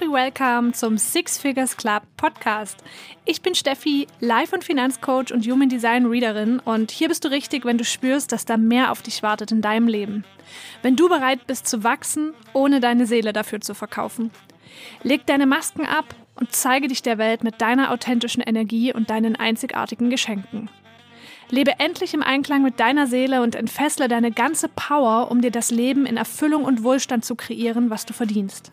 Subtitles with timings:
[0.00, 2.78] happy welcome zum Six Figures Club Podcast.
[3.26, 7.66] Ich bin Steffi, Life- und Finanzcoach und Human Design Readerin und hier bist du richtig,
[7.66, 10.24] wenn du spürst, dass da mehr auf dich wartet in deinem Leben.
[10.80, 14.30] Wenn du bereit bist zu wachsen, ohne deine Seele dafür zu verkaufen.
[15.02, 19.36] Leg deine Masken ab und zeige dich der Welt mit deiner authentischen Energie und deinen
[19.36, 20.70] einzigartigen Geschenken.
[21.50, 25.70] Lebe endlich im Einklang mit deiner Seele und entfessle deine ganze Power, um dir das
[25.70, 28.72] Leben in Erfüllung und Wohlstand zu kreieren, was du verdienst.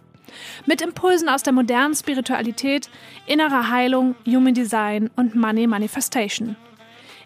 [0.65, 2.89] Mit Impulsen aus der modernen Spiritualität,
[3.25, 6.55] innerer Heilung, Human Design und Money Manifestation.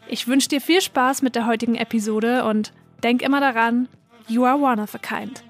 [0.08, 3.88] Ich wünsche dir viel Spaß mit der heutigen Episode und denk immer daran,
[4.28, 5.44] you are one of a kind.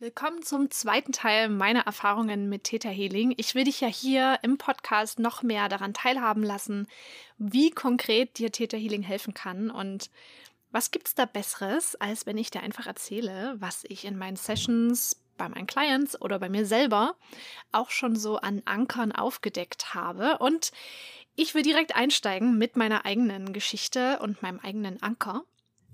[0.00, 3.34] Willkommen zum zweiten Teil meiner Erfahrungen mit Theta Healing.
[3.36, 6.86] Ich will dich ja hier im Podcast noch mehr daran teilhaben lassen,
[7.36, 9.70] wie konkret dir Theta Healing helfen kann.
[9.70, 10.08] Und
[10.70, 14.36] was gibt es da Besseres, als wenn ich dir einfach erzähle, was ich in meinen
[14.36, 17.14] Sessions bei meinen Clients oder bei mir selber
[17.72, 20.38] auch schon so an Ankern aufgedeckt habe.
[20.38, 20.72] Und
[21.36, 25.44] ich will direkt einsteigen mit meiner eigenen Geschichte und meinem eigenen Anker.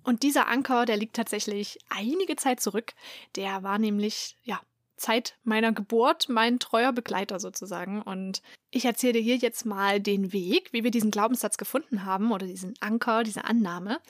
[0.02, 2.95] Und dieser Anker, der liegt tatsächlich einige Zeit zurück.
[3.36, 4.61] Der war nämlich, ja,
[4.97, 8.02] Zeit meiner Geburt mein treuer Begleiter sozusagen.
[8.02, 12.33] Und ich erzähle dir hier jetzt mal den Weg, wie wir diesen Glaubenssatz gefunden haben
[12.33, 14.00] oder diesen Anker, diese Annahme.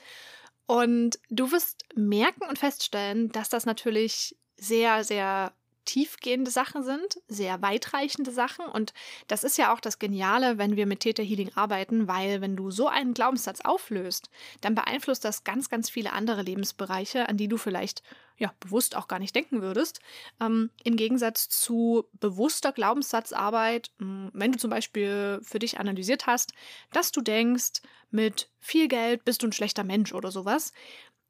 [0.67, 5.53] Und du wirst merken und feststellen, dass das natürlich sehr, sehr
[5.85, 8.67] tiefgehende Sachen sind, sehr weitreichende Sachen.
[8.67, 8.93] Und
[9.29, 12.71] das ist ja auch das Geniale, wenn wir mit Theta Healing arbeiten, weil wenn du
[12.71, 17.57] so einen Glaubenssatz auflöst, dann beeinflusst das ganz, ganz viele andere Lebensbereiche, an die du
[17.57, 18.03] vielleicht
[18.37, 20.01] ja bewusst auch gar nicht denken würdest.
[20.41, 26.53] Ähm, Im Gegensatz zu bewusster Glaubenssatzarbeit, wenn du zum Beispiel für dich analysiert hast,
[26.93, 30.73] dass du denkst, mit viel Geld bist du ein schlechter Mensch oder sowas,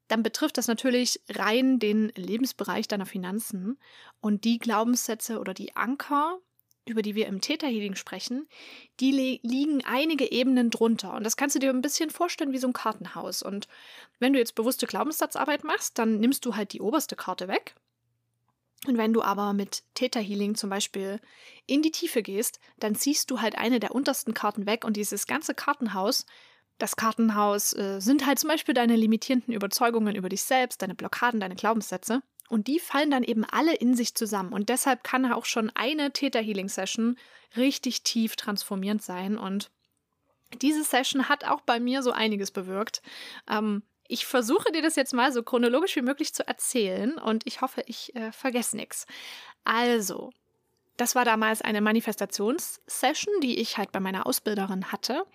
[0.07, 3.77] dann betrifft das natürlich rein den Lebensbereich deiner Finanzen
[4.21, 6.39] und die Glaubenssätze oder die Anker,
[6.87, 8.47] über die wir im Theta Healing sprechen,
[8.99, 11.15] die liegen einige Ebenen drunter.
[11.15, 13.41] Und das kannst du dir ein bisschen vorstellen wie so ein Kartenhaus.
[13.41, 13.67] Und
[14.19, 17.75] wenn du jetzt bewusste Glaubenssatzarbeit machst, dann nimmst du halt die oberste Karte weg.
[18.87, 21.19] Und wenn du aber mit Theta Healing zum Beispiel
[21.65, 25.25] in die Tiefe gehst, dann ziehst du halt eine der untersten Karten weg und dieses
[25.25, 26.27] ganze Kartenhaus
[26.77, 31.39] das Kartenhaus äh, sind halt zum Beispiel deine limitierenden Überzeugungen über dich selbst, deine Blockaden,
[31.39, 32.21] deine Glaubenssätze.
[32.47, 34.53] Und die fallen dann eben alle in sich zusammen.
[34.53, 37.17] Und deshalb kann auch schon eine Theta Healing Session
[37.57, 39.37] richtig tief transformierend sein.
[39.37, 39.71] Und
[40.61, 43.01] diese Session hat auch bei mir so einiges bewirkt.
[43.49, 47.61] Ähm, ich versuche dir das jetzt mal so chronologisch wie möglich zu erzählen und ich
[47.61, 49.07] hoffe, ich äh, vergesse nichts.
[49.63, 50.31] Also,
[50.97, 55.25] das war damals eine Manifestationssession, die ich halt bei meiner Ausbilderin hatte.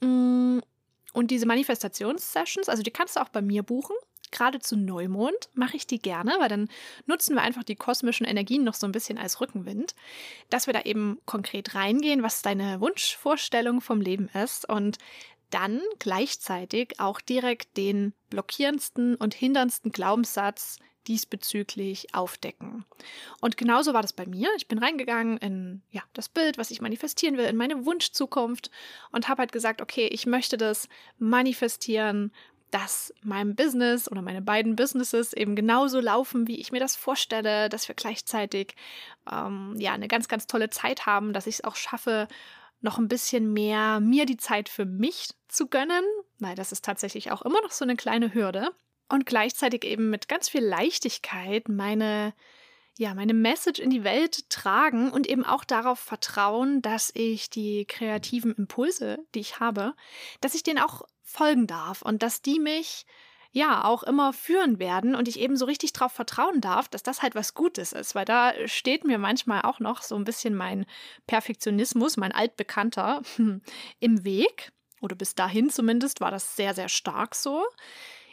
[0.00, 0.60] Mm,
[1.12, 3.96] und diese Manifestationssessions, also die kannst du auch bei mir buchen.
[4.30, 6.68] Gerade zu Neumond mache ich die gerne, weil dann
[7.06, 9.94] nutzen wir einfach die kosmischen Energien noch so ein bisschen als Rückenwind,
[10.50, 14.98] dass wir da eben konkret reingehen, was deine Wunschvorstellung vom Leben ist und
[15.50, 22.84] dann gleichzeitig auch direkt den blockierendsten und hinderndsten Glaubenssatz diesbezüglich aufdecken.
[23.40, 24.50] Und genauso war das bei mir.
[24.56, 28.70] Ich bin reingegangen in ja, das Bild, was ich manifestieren will, in meine Wunschzukunft
[29.10, 30.88] und habe halt gesagt, okay, ich möchte das
[31.18, 32.32] manifestieren,
[32.70, 37.68] dass mein Business oder meine beiden Businesses eben genauso laufen, wie ich mir das vorstelle,
[37.70, 38.74] dass wir gleichzeitig
[39.30, 42.28] ähm, ja eine ganz, ganz tolle Zeit haben, dass ich es auch schaffe,
[42.80, 46.04] noch ein bisschen mehr mir die Zeit für mich zu gönnen,
[46.38, 48.70] weil das ist tatsächlich auch immer noch so eine kleine Hürde
[49.08, 52.34] und gleichzeitig eben mit ganz viel Leichtigkeit meine
[52.98, 57.84] ja, meine Message in die Welt tragen und eben auch darauf vertrauen, dass ich die
[57.86, 59.94] kreativen Impulse, die ich habe,
[60.40, 63.06] dass ich denen auch folgen darf und dass die mich
[63.52, 67.22] ja auch immer führen werden und ich eben so richtig darauf vertrauen darf, dass das
[67.22, 70.84] halt was Gutes ist, weil da steht mir manchmal auch noch so ein bisschen mein
[71.28, 73.22] Perfektionismus, mein altbekannter
[74.00, 77.64] im Weg oder bis dahin zumindest war das sehr sehr stark so.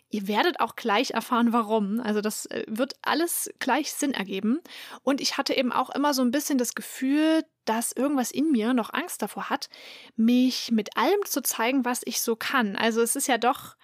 [0.09, 1.99] Ihr werdet auch gleich erfahren, warum.
[1.99, 4.61] Also das äh, wird alles gleich Sinn ergeben.
[5.01, 8.73] Und ich hatte eben auch immer so ein bisschen das Gefühl, dass irgendwas in mir
[8.73, 9.69] noch Angst davor hat,
[10.15, 12.75] mich mit allem zu zeigen, was ich so kann.
[12.75, 13.75] Also es ist ja doch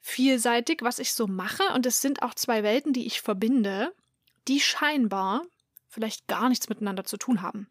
[0.00, 1.62] vielseitig, was ich so mache.
[1.74, 3.92] Und es sind auch zwei Welten, die ich verbinde,
[4.48, 5.42] die scheinbar
[5.88, 7.68] vielleicht gar nichts miteinander zu tun haben.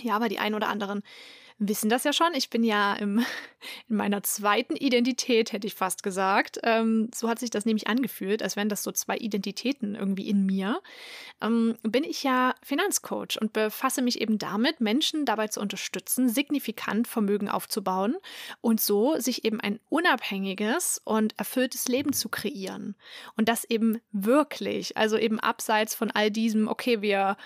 [0.00, 1.02] Ja, aber die ein oder anderen
[1.58, 2.34] wissen das ja schon.
[2.34, 3.18] Ich bin ja im,
[3.88, 6.58] in meiner zweiten Identität, hätte ich fast gesagt.
[6.62, 10.46] Ähm, so hat sich das nämlich angefühlt, als wären das so zwei Identitäten irgendwie in
[10.46, 10.80] mir.
[11.42, 17.08] Ähm, bin ich ja Finanzcoach und befasse mich eben damit, Menschen dabei zu unterstützen, signifikant
[17.08, 18.16] Vermögen aufzubauen
[18.60, 22.96] und so sich eben ein unabhängiges und erfülltes Leben zu kreieren.
[23.36, 27.36] Und das eben wirklich, also eben abseits von all diesem, okay, wir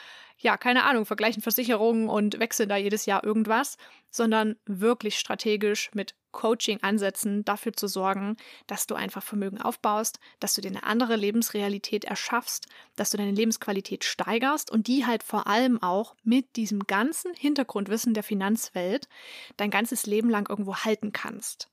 [0.43, 3.77] ja, keine Ahnung, vergleichen Versicherungen und wechseln da jedes Jahr irgendwas,
[4.11, 8.37] sondern wirklich strategisch mit Coaching-Ansätzen dafür zu sorgen,
[8.67, 12.67] dass du einfach Vermögen aufbaust, dass du dir eine andere Lebensrealität erschaffst,
[12.97, 18.13] dass du deine Lebensqualität steigerst und die halt vor allem auch mit diesem ganzen Hintergrundwissen
[18.13, 19.09] der Finanzwelt
[19.57, 21.69] dein ganzes Leben lang irgendwo halten kannst.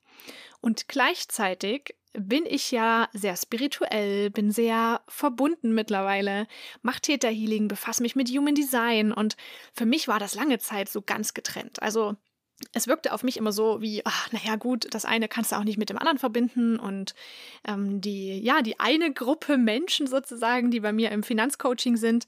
[0.62, 6.48] Und gleichzeitig bin ich ja sehr spirituell, bin sehr verbunden mittlerweile,
[6.82, 9.38] mache Täterhealing, befasse mich mit Human Design und
[9.74, 11.82] für mich war das lange Zeit so ganz getrennt.
[11.82, 12.16] Also
[12.74, 15.64] es wirkte auf mich immer so wie, ach, naja, gut, das eine kannst du auch
[15.64, 16.80] nicht mit dem anderen verbinden.
[16.80, 17.16] Und
[17.66, 22.28] ähm, die, ja, die eine Gruppe Menschen sozusagen, die bei mir im Finanzcoaching sind,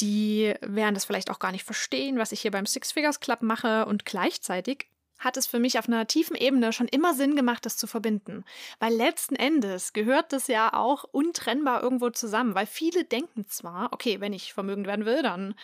[0.00, 3.42] die werden das vielleicht auch gar nicht verstehen, was ich hier beim Six Figures Club
[3.42, 3.86] mache.
[3.86, 4.86] Und gleichzeitig
[5.22, 8.44] hat es für mich auf einer tiefen Ebene schon immer Sinn gemacht, das zu verbinden.
[8.80, 12.54] Weil letzten Endes gehört das ja auch untrennbar irgendwo zusammen.
[12.54, 15.54] Weil viele denken zwar, okay, wenn ich vermögend werden will, dann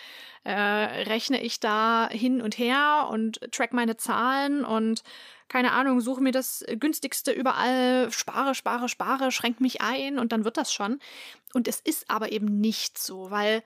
[0.45, 5.03] äh, rechne ich da hin und her und track meine Zahlen und
[5.49, 10.45] keine Ahnung, suche mir das günstigste überall, spare, spare, spare, schränke mich ein und dann
[10.45, 11.01] wird das schon.
[11.55, 13.63] Und es ist aber eben nicht so, weil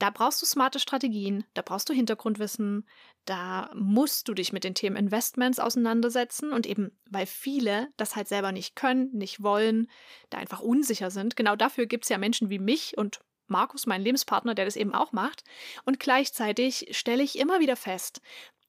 [0.00, 2.86] da brauchst du smarte Strategien, da brauchst du Hintergrundwissen,
[3.30, 8.26] da musst du dich mit den Themen Investments auseinandersetzen und eben, weil viele das halt
[8.26, 9.88] selber nicht können, nicht wollen,
[10.30, 11.36] da einfach unsicher sind.
[11.36, 14.94] Genau dafür gibt es ja Menschen wie mich und Markus, mein Lebenspartner, der das eben
[14.96, 15.44] auch macht.
[15.84, 18.20] Und gleichzeitig stelle ich immer wieder fest,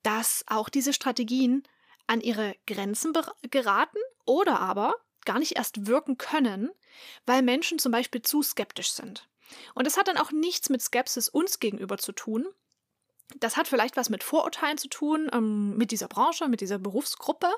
[0.04, 1.64] dass auch diese Strategien
[2.06, 3.14] an ihre Grenzen
[3.50, 4.94] geraten oder aber
[5.26, 6.70] gar nicht erst wirken können,
[7.26, 9.28] weil Menschen zum Beispiel zu skeptisch sind.
[9.74, 12.46] Und das hat dann auch nichts mit Skepsis uns gegenüber zu tun.
[13.40, 17.50] Das hat vielleicht was mit Vorurteilen zu tun, ähm, mit dieser Branche, mit dieser Berufsgruppe.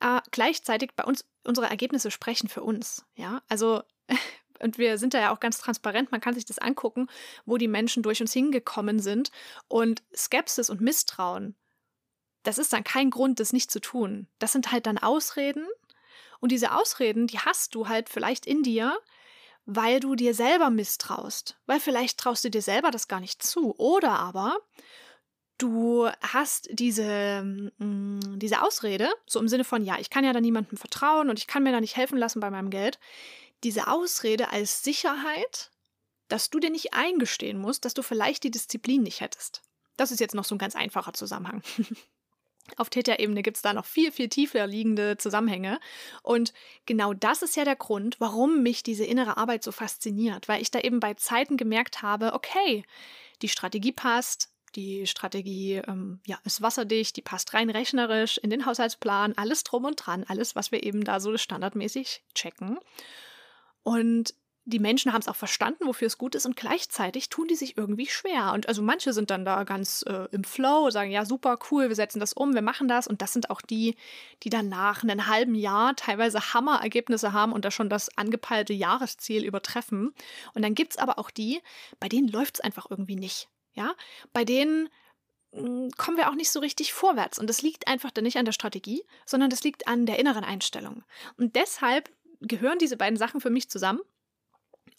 [0.00, 3.04] Äh, gleichzeitig bei uns, unsere Ergebnisse sprechen für uns.
[3.14, 3.82] Ja, also
[4.60, 7.08] und wir sind da ja auch ganz transparent, man kann sich das angucken,
[7.44, 9.30] wo die Menschen durch uns hingekommen sind.
[9.68, 11.56] Und Skepsis und Misstrauen,
[12.42, 14.26] das ist dann kein Grund, das nicht zu tun.
[14.38, 15.66] Das sind halt dann Ausreden.
[16.40, 18.98] Und diese Ausreden, die hast du halt vielleicht in dir,
[19.66, 23.74] weil du dir selber misstraust, weil vielleicht traust du dir selber das gar nicht zu.
[23.78, 24.56] Oder aber
[25.58, 27.42] du hast diese,
[27.78, 31.38] mm, diese Ausrede, so im Sinne von, ja, ich kann ja da niemandem vertrauen und
[31.38, 32.98] ich kann mir da nicht helfen lassen bei meinem Geld.
[33.62, 35.70] Diese Ausrede als Sicherheit,
[36.28, 39.62] dass du dir nicht eingestehen musst, dass du vielleicht die Disziplin nicht hättest.
[39.96, 41.62] Das ist jetzt noch so ein ganz einfacher Zusammenhang.
[42.76, 45.80] Auf Täterebene gibt es da noch viel, viel tiefer liegende Zusammenhänge.
[46.22, 46.52] Und
[46.86, 50.70] genau das ist ja der Grund, warum mich diese innere Arbeit so fasziniert, weil ich
[50.70, 52.84] da eben bei Zeiten gemerkt habe, okay,
[53.42, 58.64] die Strategie passt, die Strategie ähm, ja, ist wasserdicht, die passt rein rechnerisch in den
[58.64, 62.78] Haushaltsplan, alles drum und dran, alles, was wir eben da so standardmäßig checken.
[63.82, 67.56] Und die Menschen haben es auch verstanden, wofür es gut ist, und gleichzeitig tun die
[67.56, 68.52] sich irgendwie schwer.
[68.52, 71.96] Und also manche sind dann da ganz äh, im Flow, sagen, ja, super, cool, wir
[71.96, 73.08] setzen das um, wir machen das.
[73.08, 73.96] Und das sind auch die,
[74.44, 79.44] die dann nach einem halben Jahr teilweise Hammerergebnisse haben und da schon das angepeilte Jahresziel
[79.44, 80.14] übertreffen.
[80.54, 81.60] Und dann gibt es aber auch die,
[81.98, 83.48] bei denen läuft es einfach irgendwie nicht.
[83.74, 83.94] Ja,
[84.32, 84.90] bei denen
[85.54, 87.38] hm, kommen wir auch nicht so richtig vorwärts.
[87.38, 90.44] Und das liegt einfach dann nicht an der Strategie, sondern das liegt an der inneren
[90.44, 91.02] Einstellung.
[91.36, 94.00] Und deshalb gehören diese beiden Sachen für mich zusammen.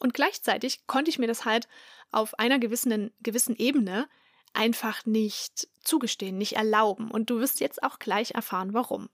[0.04, 1.70] Und gleichzeitig konnte ich mir das halt
[2.12, 4.10] auf einer gewissen, gewissen Ebene
[4.54, 7.10] einfach nicht zugestehen, nicht erlauben.
[7.10, 9.10] Und du wirst jetzt auch gleich erfahren, warum.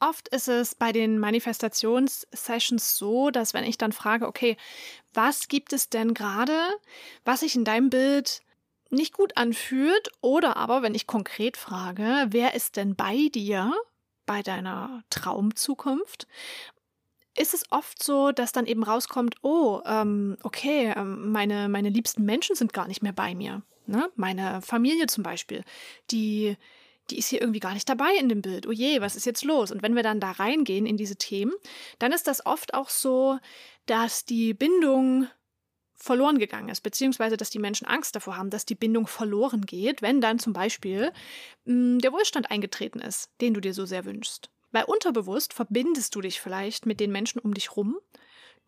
[0.00, 4.56] Oft ist es bei den Manifestationssessions so, dass wenn ich dann frage, okay,
[5.14, 6.58] was gibt es denn gerade,
[7.24, 8.42] was sich in deinem Bild
[8.90, 13.72] nicht gut anfühlt, oder aber wenn ich konkret frage, wer ist denn bei dir
[14.26, 16.26] bei deiner Traumzukunft,
[17.36, 22.24] ist es oft so, dass dann eben rauskommt, oh, ähm, okay, ähm, meine, meine liebsten
[22.24, 23.62] Menschen sind gar nicht mehr bei mir.
[23.86, 24.10] Ne?
[24.16, 25.64] Meine Familie zum Beispiel,
[26.10, 26.56] die,
[27.10, 28.66] die ist hier irgendwie gar nicht dabei in dem Bild.
[28.66, 29.70] Oh je, was ist jetzt los?
[29.70, 31.52] Und wenn wir dann da reingehen in diese Themen,
[31.98, 33.38] dann ist das oft auch so,
[33.86, 35.26] dass die Bindung
[35.94, 40.02] verloren gegangen ist, beziehungsweise dass die Menschen Angst davor haben, dass die Bindung verloren geht,
[40.02, 41.12] wenn dann zum Beispiel
[41.64, 44.50] mh, hm, der Wohlstand eingetreten ist, den du dir so sehr wünschst.
[44.72, 47.98] Weil unterbewusst verbindest du dich vielleicht mit den Menschen um dich rum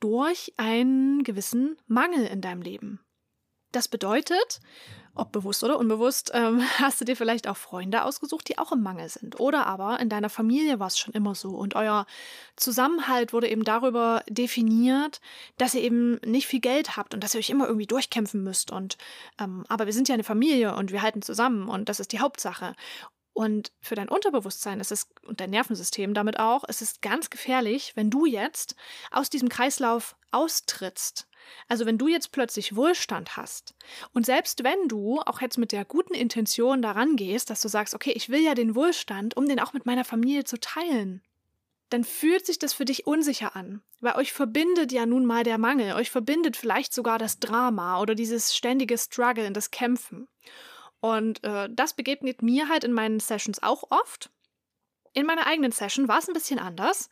[0.00, 3.00] durch einen gewissen Mangel in deinem Leben.
[3.75, 4.61] Das bedeutet,
[5.16, 8.82] ob bewusst oder unbewusst, ähm, hast du dir vielleicht auch Freunde ausgesucht, die auch im
[8.82, 9.40] Mangel sind.
[9.40, 12.06] Oder aber in deiner Familie war es schon immer so und euer
[12.54, 15.20] Zusammenhalt wurde eben darüber definiert,
[15.58, 18.70] dass ihr eben nicht viel Geld habt und dass ihr euch immer irgendwie durchkämpfen müsst.
[18.70, 18.96] Und
[19.40, 22.20] ähm, aber wir sind ja eine Familie und wir halten zusammen und das ist die
[22.20, 22.75] Hauptsache.
[23.35, 27.93] Und für dein Unterbewusstsein ist es und dein Nervensystem damit auch, es ist ganz gefährlich,
[27.97, 28.76] wenn du jetzt
[29.11, 31.26] aus diesem Kreislauf austrittst.
[31.69, 33.75] Also wenn du jetzt plötzlich Wohlstand hast
[34.12, 37.95] und selbst wenn du auch jetzt mit der guten Intention daran gehst, dass du sagst,
[37.95, 41.21] okay, ich will ja den Wohlstand, um den auch mit meiner Familie zu teilen,
[41.91, 45.59] dann fühlt sich das für dich unsicher an, weil euch verbindet ja nun mal der
[45.59, 50.29] Mangel, euch verbindet vielleicht sogar das Drama oder dieses ständige Struggle, das Kämpfen.
[51.04, 54.30] Und äh, das begegnet mir halt in meinen Sessions auch oft.
[55.12, 57.11] In meiner eigenen Session war es ein bisschen anders,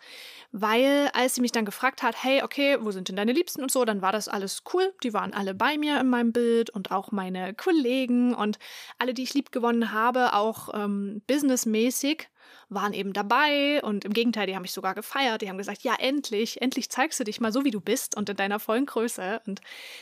[0.51, 3.71] weil als sie mich dann gefragt hat, hey, okay, wo sind denn deine Liebsten und
[3.71, 4.95] so, dann war das alles cool.
[5.03, 8.59] Die waren alle bei mir in meinem Bild und auch meine Kollegen und
[8.97, 12.29] alle, die ich lieb gewonnen habe, auch ähm, businessmäßig
[12.69, 15.43] waren eben dabei und im Gegenteil, die haben mich sogar gefeiert.
[15.43, 18.29] Die haben gesagt, ja, endlich, endlich zeigst du dich mal so, wie du bist und
[18.29, 19.61] in deiner vollen Größe und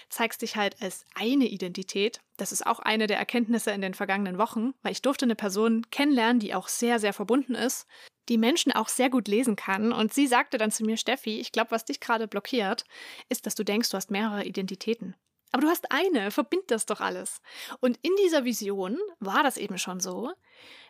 [0.08, 2.20] zeigst dich halt als eine Identität.
[2.36, 5.86] Das ist auch eine der Erkenntnisse in den vergangenen Wochen, weil ich durfte eine Person
[5.90, 7.86] kennenlernen, die auch sehr, sehr verbunden ist,
[8.28, 9.92] die Menschen auch sehr gut lesen kann.
[9.92, 12.84] Und sie sagte dann zu mir, Steffi, ich glaube, was dich gerade blockiert,
[13.28, 15.14] ist, dass du denkst, du hast mehrere Identitäten.
[15.52, 17.40] Aber du hast eine, verbind das doch alles.
[17.80, 20.32] Und in dieser Vision war das eben schon so,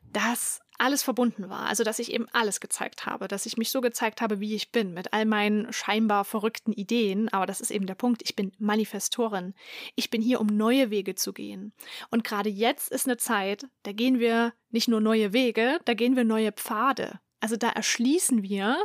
[0.05, 1.67] dass alles verbunden war.
[1.67, 4.73] Also, dass ich eben alles gezeigt habe, dass ich mich so gezeigt habe, wie ich
[4.73, 7.29] bin, mit all meinen scheinbar verrückten Ideen.
[7.29, 8.23] Aber das ist eben der Punkt.
[8.23, 9.55] Ich bin Manifestorin.
[9.95, 11.73] Ich bin hier, um neue Wege zu gehen.
[12.11, 16.17] Und gerade jetzt ist eine Zeit, da gehen wir nicht nur neue Wege, da gehen
[16.17, 17.21] wir neue Pfade.
[17.41, 18.77] Also, da erschließen wir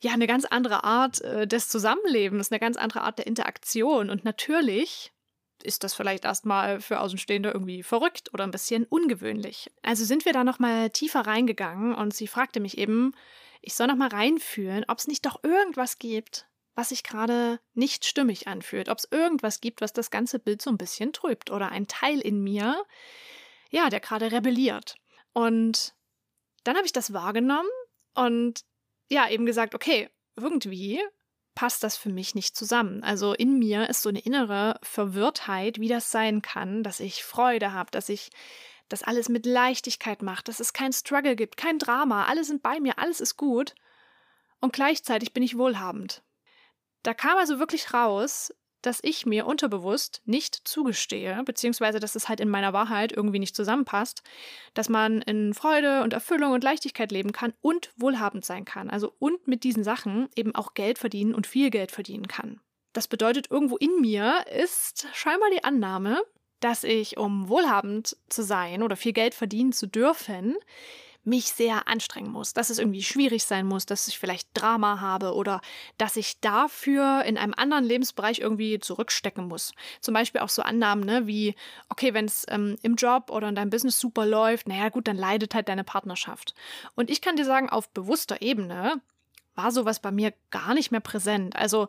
[0.00, 4.10] ja eine ganz andere Art äh, des Zusammenlebens, eine ganz andere Art der Interaktion.
[4.10, 5.12] Und natürlich
[5.62, 9.70] ist das vielleicht erstmal für Außenstehende irgendwie verrückt oder ein bisschen ungewöhnlich.
[9.82, 13.12] Also sind wir da nochmal tiefer reingegangen und sie fragte mich eben,
[13.60, 18.46] ich soll nochmal reinfühlen, ob es nicht doch irgendwas gibt, was sich gerade nicht stimmig
[18.46, 21.88] anfühlt, ob es irgendwas gibt, was das ganze Bild so ein bisschen trübt oder ein
[21.88, 22.84] Teil in mir,
[23.70, 24.96] ja, der gerade rebelliert.
[25.32, 25.94] Und
[26.64, 27.68] dann habe ich das wahrgenommen
[28.14, 28.64] und
[29.10, 31.02] ja, eben gesagt, okay, irgendwie
[31.58, 33.02] passt das für mich nicht zusammen.
[33.02, 37.72] Also in mir ist so eine innere Verwirrtheit, wie das sein kann, dass ich Freude
[37.72, 38.30] habe, dass ich
[38.88, 42.78] das alles mit Leichtigkeit mache, dass es kein Struggle gibt, kein Drama, alle sind bei
[42.78, 43.74] mir, alles ist gut.
[44.60, 46.22] Und gleichzeitig bin ich wohlhabend.
[47.02, 52.40] Da kam also wirklich raus, dass ich mir unterbewusst nicht zugestehe, beziehungsweise dass es halt
[52.40, 54.22] in meiner Wahrheit irgendwie nicht zusammenpasst,
[54.74, 58.90] dass man in Freude und Erfüllung und Leichtigkeit leben kann und wohlhabend sein kann.
[58.90, 62.60] Also und mit diesen Sachen eben auch Geld verdienen und viel Geld verdienen kann.
[62.92, 66.20] Das bedeutet, irgendwo in mir ist scheinbar die Annahme,
[66.60, 70.56] dass ich, um wohlhabend zu sein oder viel Geld verdienen zu dürfen,
[71.28, 75.34] mich sehr anstrengen muss, dass es irgendwie schwierig sein muss, dass ich vielleicht Drama habe
[75.34, 75.60] oder
[75.98, 79.72] dass ich dafür in einem anderen Lebensbereich irgendwie zurückstecken muss.
[80.00, 81.54] Zum Beispiel auch so Annahmen, ne, wie,
[81.88, 85.16] okay, wenn es ähm, im Job oder in deinem Business super läuft, naja gut, dann
[85.16, 86.54] leidet halt deine Partnerschaft.
[86.94, 89.00] Und ich kann dir sagen, auf bewusster Ebene
[89.54, 91.56] war sowas bei mir gar nicht mehr präsent.
[91.56, 91.88] Also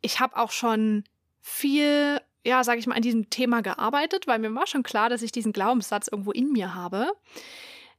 [0.00, 1.04] ich habe auch schon
[1.40, 5.20] viel ja, sage ich mal, an diesem Thema gearbeitet, weil mir war schon klar, dass
[5.20, 7.12] ich diesen Glaubenssatz irgendwo in mir habe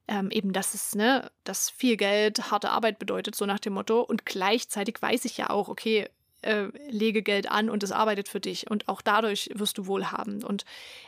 [0.09, 4.01] ähm, eben, dass es, ne, dass viel Geld harte Arbeit bedeutet, so nach dem Motto.
[4.01, 6.09] Und gleichzeitig weiß ich ja auch, okay,
[6.41, 10.43] äh, lege Geld an und es arbeitet für dich und auch dadurch wirst du wohlhabend.
[10.43, 10.65] Und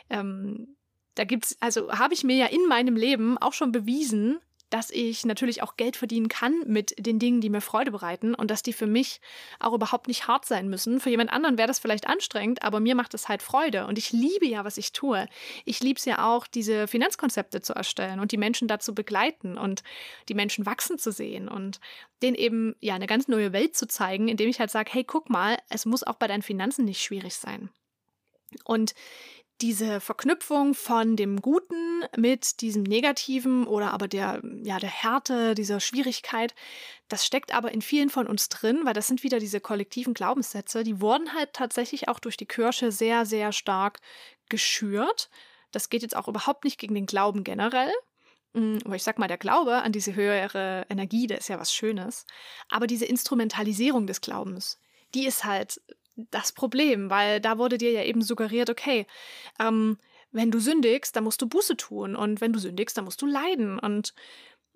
[0.08, 0.76] ähm,
[1.16, 4.38] da gibt's, also habe ich mir ja in meinem Leben auch schon bewiesen,
[4.72, 8.50] dass ich natürlich auch Geld verdienen kann mit den Dingen, die mir Freude bereiten und
[8.50, 9.20] dass die für mich
[9.60, 10.98] auch überhaupt nicht hart sein müssen.
[10.98, 14.12] Für jemand anderen wäre das vielleicht anstrengend, aber mir macht es halt Freude und ich
[14.12, 15.28] liebe ja, was ich tue.
[15.66, 19.82] Ich liebe es ja auch, diese Finanzkonzepte zu erstellen und die Menschen dazu begleiten und
[20.30, 21.78] die Menschen wachsen zu sehen und
[22.22, 25.28] denen eben ja eine ganz neue Welt zu zeigen, indem ich halt sage, hey, guck
[25.28, 27.68] mal, es muss auch bei deinen Finanzen nicht schwierig sein.
[28.64, 28.94] Und
[29.62, 35.78] diese Verknüpfung von dem Guten mit diesem Negativen oder aber der, ja, der Härte, dieser
[35.78, 36.54] Schwierigkeit,
[37.08, 40.82] das steckt aber in vielen von uns drin, weil das sind wieder diese kollektiven Glaubenssätze,
[40.82, 44.00] die wurden halt tatsächlich auch durch die Kirche sehr, sehr stark
[44.48, 45.30] geschürt.
[45.70, 47.92] Das geht jetzt auch überhaupt nicht gegen den Glauben generell,
[48.54, 51.72] mm, aber ich sag mal, der Glaube an diese höhere Energie, der ist ja was
[51.72, 52.26] Schönes.
[52.68, 54.80] Aber diese Instrumentalisierung des Glaubens,
[55.14, 55.80] die ist halt
[56.16, 59.06] das Problem, weil da wurde dir ja eben suggeriert, okay,
[59.58, 59.98] ähm,
[60.30, 63.26] wenn du sündigst, dann musst du Buße tun und wenn du sündigst, dann musst du
[63.26, 64.14] leiden und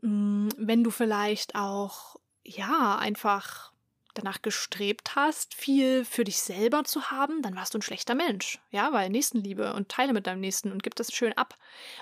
[0.02, 3.72] mh, mm, wenn du vielleicht auch ja einfach
[4.16, 8.58] danach gestrebt hast, viel für dich selber zu haben, dann warst du ein schlechter Mensch.
[8.70, 11.58] Ja, weil Nächstenliebe und teile mit deinem Nächsten und gib das schön ab.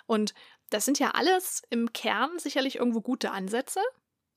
[0.06, 0.34] Und
[0.70, 3.80] das sind ja alles im Kern sicherlich irgendwo gute Ansätze.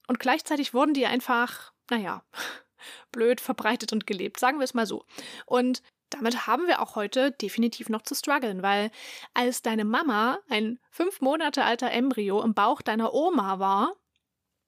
[0.08, 2.24] Und gleichzeitig wurden die einfach, naja,
[3.12, 5.06] blöd verbreitet und gelebt, sagen wir es mal so.
[5.46, 8.92] Und damit haben wir auch heute definitiv noch zu strugglen, weil
[9.34, 13.94] als deine Mama ein fünf Monate alter Embryo im Bauch deiner Oma war,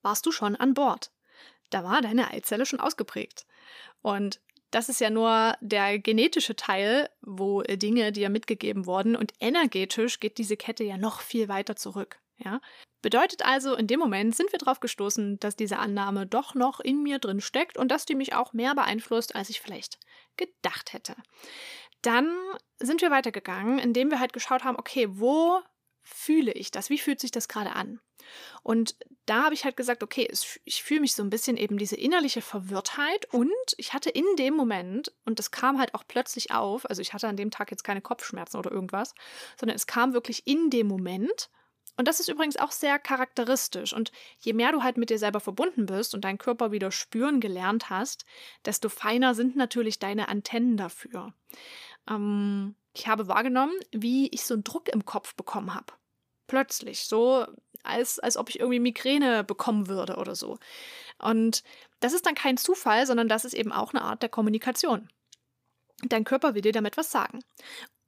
[0.02, 1.10] warst du schon an Bord.
[1.70, 3.46] Da war deine Eizelle schon ausgeprägt.
[4.02, 4.40] Und
[4.70, 10.38] das ist ja nur der genetische Teil, wo Dinge dir mitgegeben wurden und energetisch geht
[10.38, 12.20] diese Kette ja noch viel weiter zurück.
[12.38, 12.60] Ja?
[13.02, 17.02] Bedeutet also, in dem Moment sind wir darauf gestoßen, dass diese Annahme doch noch in
[17.02, 19.98] mir drin steckt und dass die mich auch mehr beeinflusst, als ich vielleicht
[20.36, 21.16] gedacht hätte.
[22.02, 22.34] Dann
[22.78, 25.60] sind wir weitergegangen, indem wir halt geschaut haben, okay, wo
[26.02, 26.90] fühle ich das?
[26.90, 28.00] Wie fühlt sich das gerade an?
[28.62, 30.28] Und da habe ich halt gesagt, okay,
[30.64, 34.54] ich fühle mich so ein bisschen eben diese innerliche Verwirrtheit und ich hatte in dem
[34.54, 37.84] Moment, und das kam halt auch plötzlich auf, also ich hatte an dem Tag jetzt
[37.84, 39.14] keine Kopfschmerzen oder irgendwas,
[39.58, 41.50] sondern es kam wirklich in dem Moment.
[41.96, 43.92] Und das ist übrigens auch sehr charakteristisch.
[43.92, 47.40] Und je mehr du halt mit dir selber verbunden bist und deinen Körper wieder spüren
[47.40, 48.24] gelernt hast,
[48.64, 51.34] desto feiner sind natürlich deine Antennen dafür.
[52.08, 55.92] Ähm, ich habe wahrgenommen, wie ich so einen Druck im Kopf bekommen habe.
[56.46, 57.46] Plötzlich, so
[57.82, 60.58] als, als ob ich irgendwie Migräne bekommen würde oder so.
[61.18, 61.62] Und
[62.00, 65.08] das ist dann kein Zufall, sondern das ist eben auch eine Art der Kommunikation.
[66.02, 67.40] Dein Körper will dir damit was sagen.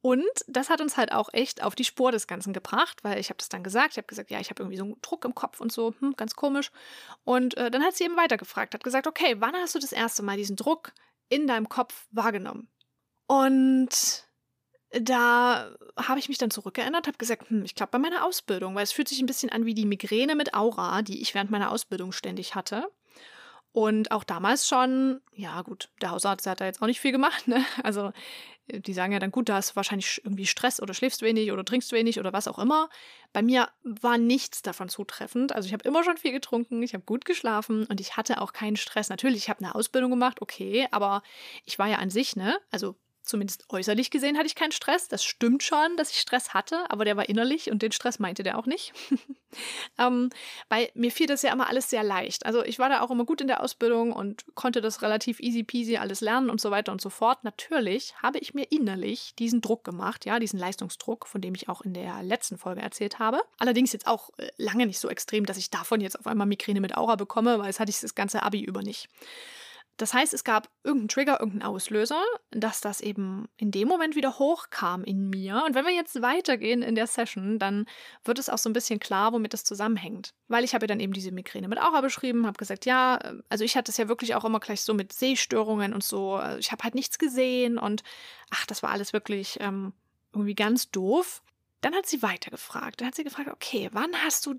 [0.02, 3.30] Und das hat uns halt auch echt auf die Spur des Ganzen gebracht, weil ich
[3.30, 3.92] habe das dann gesagt.
[3.92, 6.16] Ich habe gesagt, ja, ich habe irgendwie so einen Druck im Kopf und so, hm,
[6.16, 6.72] ganz komisch.
[7.22, 10.24] Und äh, dann hat sie eben weitergefragt, hat gesagt, okay, wann hast du das erste
[10.24, 10.92] Mal diesen Druck
[11.28, 12.68] in deinem Kopf wahrgenommen?
[13.28, 14.26] Und
[14.90, 18.82] da habe ich mich dann zurückgeändert, habe gesagt, hm, ich glaube bei meiner Ausbildung, weil
[18.82, 21.70] es fühlt sich ein bisschen an wie die Migräne mit Aura, die ich während meiner
[21.70, 22.90] Ausbildung ständig hatte.
[23.72, 27.48] Und auch damals schon, ja gut, der Hausarzt hat da jetzt auch nicht viel gemacht,
[27.48, 27.64] ne?
[27.82, 28.12] Also
[28.68, 31.64] die sagen ja dann, gut, da hast du wahrscheinlich irgendwie Stress oder schläfst wenig oder
[31.64, 32.88] trinkst wenig oder was auch immer.
[33.32, 35.52] Bei mir war nichts davon zutreffend.
[35.52, 38.52] Also ich habe immer schon viel getrunken, ich habe gut geschlafen und ich hatte auch
[38.52, 39.08] keinen Stress.
[39.08, 41.22] Natürlich, ich habe eine Ausbildung gemacht, okay, aber
[41.64, 42.58] ich war ja an sich, ne?
[42.70, 45.06] Also Zumindest äußerlich gesehen hatte ich keinen Stress.
[45.06, 48.42] Das stimmt schon, dass ich Stress hatte, aber der war innerlich und den Stress meinte
[48.42, 48.92] der auch nicht.
[49.98, 50.30] ähm,
[50.68, 52.44] weil mir fiel das ja immer alles sehr leicht.
[52.44, 55.62] Also ich war da auch immer gut in der Ausbildung und konnte das relativ easy
[55.62, 57.44] peasy alles lernen und so weiter und so fort.
[57.44, 61.82] Natürlich habe ich mir innerlich diesen Druck gemacht, ja, diesen Leistungsdruck, von dem ich auch
[61.82, 63.40] in der letzten Folge erzählt habe.
[63.58, 66.80] Allerdings jetzt auch äh, lange nicht so extrem, dass ich davon jetzt auf einmal Migräne
[66.80, 69.08] mit Aura bekomme, weil es hatte ich das ganze Abi über nicht.
[69.98, 74.38] Das heißt, es gab irgendeinen Trigger, irgendeinen Auslöser, dass das eben in dem Moment wieder
[74.38, 75.62] hochkam in mir.
[75.66, 77.86] Und wenn wir jetzt weitergehen in der Session, dann
[78.24, 80.34] wird es auch so ein bisschen klar, womit das zusammenhängt.
[80.48, 83.64] Weil ich habe ja dann eben diese Migräne mit Aura beschrieben, habe gesagt, ja, also
[83.64, 86.40] ich hatte es ja wirklich auch immer gleich so mit Sehstörungen und so.
[86.58, 88.02] Ich habe halt nichts gesehen und
[88.50, 89.92] ach, das war alles wirklich ähm,
[90.32, 91.42] irgendwie ganz doof.
[91.82, 93.00] Dann hat sie weitergefragt.
[93.00, 94.54] Dann hat sie gefragt, okay, wann hast du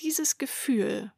[0.00, 1.12] dieses Gefühl?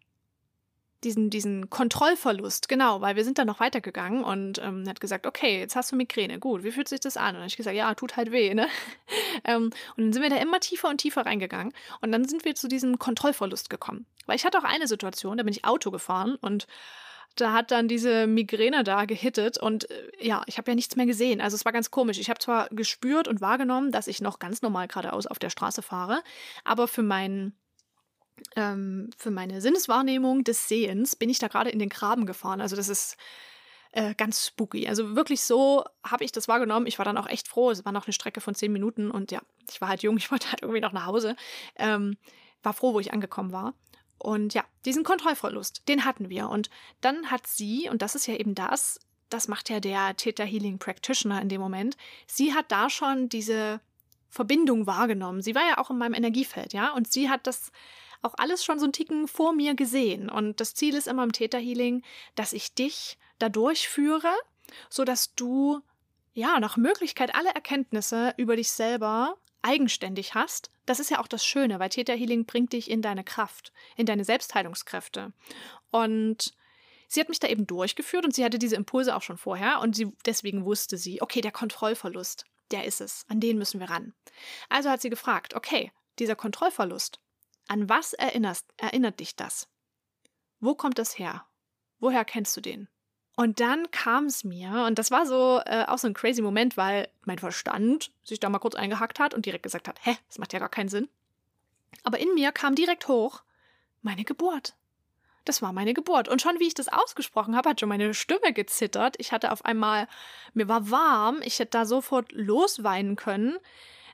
[1.04, 5.58] Diesen, diesen Kontrollverlust, genau, weil wir sind dann noch weitergegangen und ähm, hat gesagt, okay,
[5.58, 7.34] jetzt hast du Migräne, gut, wie fühlt sich das an?
[7.34, 8.68] Und dann ich gesagt, ja, tut halt weh, ne?
[9.44, 12.54] ähm, und dann sind wir da immer tiefer und tiefer reingegangen und dann sind wir
[12.54, 14.06] zu diesem Kontrollverlust gekommen.
[14.26, 16.66] Weil ich hatte auch eine Situation, da bin ich Auto gefahren und
[17.36, 21.06] da hat dann diese Migräne da gehittet und äh, ja, ich habe ja nichts mehr
[21.06, 21.40] gesehen.
[21.40, 22.18] Also es war ganz komisch.
[22.18, 25.82] Ich habe zwar gespürt und wahrgenommen, dass ich noch ganz normal geradeaus auf der Straße
[25.82, 26.22] fahre,
[26.64, 27.54] aber für meinen
[28.56, 32.60] ähm, für meine Sinneswahrnehmung des Sehens bin ich da gerade in den Graben gefahren.
[32.60, 33.16] Also das ist
[33.92, 34.88] äh, ganz spooky.
[34.88, 36.86] Also wirklich so habe ich das wahrgenommen.
[36.86, 37.70] Ich war dann auch echt froh.
[37.70, 40.30] Es war noch eine Strecke von zehn Minuten und ja, ich war halt jung, ich
[40.32, 41.36] wollte halt irgendwie noch nach Hause.
[41.76, 42.16] Ähm,
[42.62, 43.74] war froh, wo ich angekommen war.
[44.18, 46.50] Und ja, diesen Kontrollverlust, den hatten wir.
[46.50, 46.68] Und
[47.00, 49.00] dann hat sie, und das ist ja eben das,
[49.30, 53.80] das macht ja der Theta Healing Practitioner in dem Moment, sie hat da schon diese
[54.28, 55.40] Verbindung wahrgenommen.
[55.40, 57.72] Sie war ja auch in meinem Energiefeld, ja, und sie hat das
[58.22, 60.28] auch alles schon so einen Ticken vor mir gesehen.
[60.28, 62.02] Und das Ziel ist immer im Täterhealing,
[62.34, 64.32] dass ich dich da durchführe,
[64.88, 65.80] sodass du
[66.34, 70.70] ja nach Möglichkeit alle Erkenntnisse über dich selber eigenständig hast.
[70.86, 74.24] Das ist ja auch das Schöne, weil Täterhealing bringt dich in deine Kraft, in deine
[74.24, 75.32] Selbstheilungskräfte.
[75.90, 76.54] Und
[77.08, 79.96] sie hat mich da eben durchgeführt und sie hatte diese Impulse auch schon vorher und
[79.96, 84.14] sie, deswegen wusste sie, okay, der Kontrollverlust, der ist es, an den müssen wir ran.
[84.68, 87.20] Also hat sie gefragt, okay, dieser Kontrollverlust,
[87.70, 89.68] an was erinnerst, erinnert dich das?
[90.58, 91.44] Wo kommt das her?
[92.00, 92.88] Woher kennst du den?
[93.36, 96.76] Und dann kam es mir, und das war so äh, auch so ein crazy Moment,
[96.76, 100.38] weil mein Verstand sich da mal kurz eingehackt hat und direkt gesagt hat, hä, das
[100.38, 101.08] macht ja gar keinen Sinn.
[102.02, 103.42] Aber in mir kam direkt hoch
[104.02, 104.74] meine Geburt.
[105.44, 106.28] das war meine Geburt.
[106.28, 109.16] Und schon wie ich das ausgesprochen habe, hat schon meine Stimme gezittert.
[109.18, 110.06] Ich hatte auf einmal,
[110.54, 113.56] mir war warm, ich hätte da sofort losweinen können.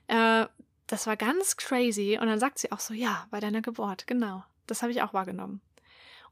[0.07, 0.45] Äh,
[0.87, 2.17] das war ganz crazy.
[2.19, 4.43] Und dann sagt sie auch so, ja, bei deiner Geburt, genau.
[4.65, 5.61] Das habe ich auch wahrgenommen.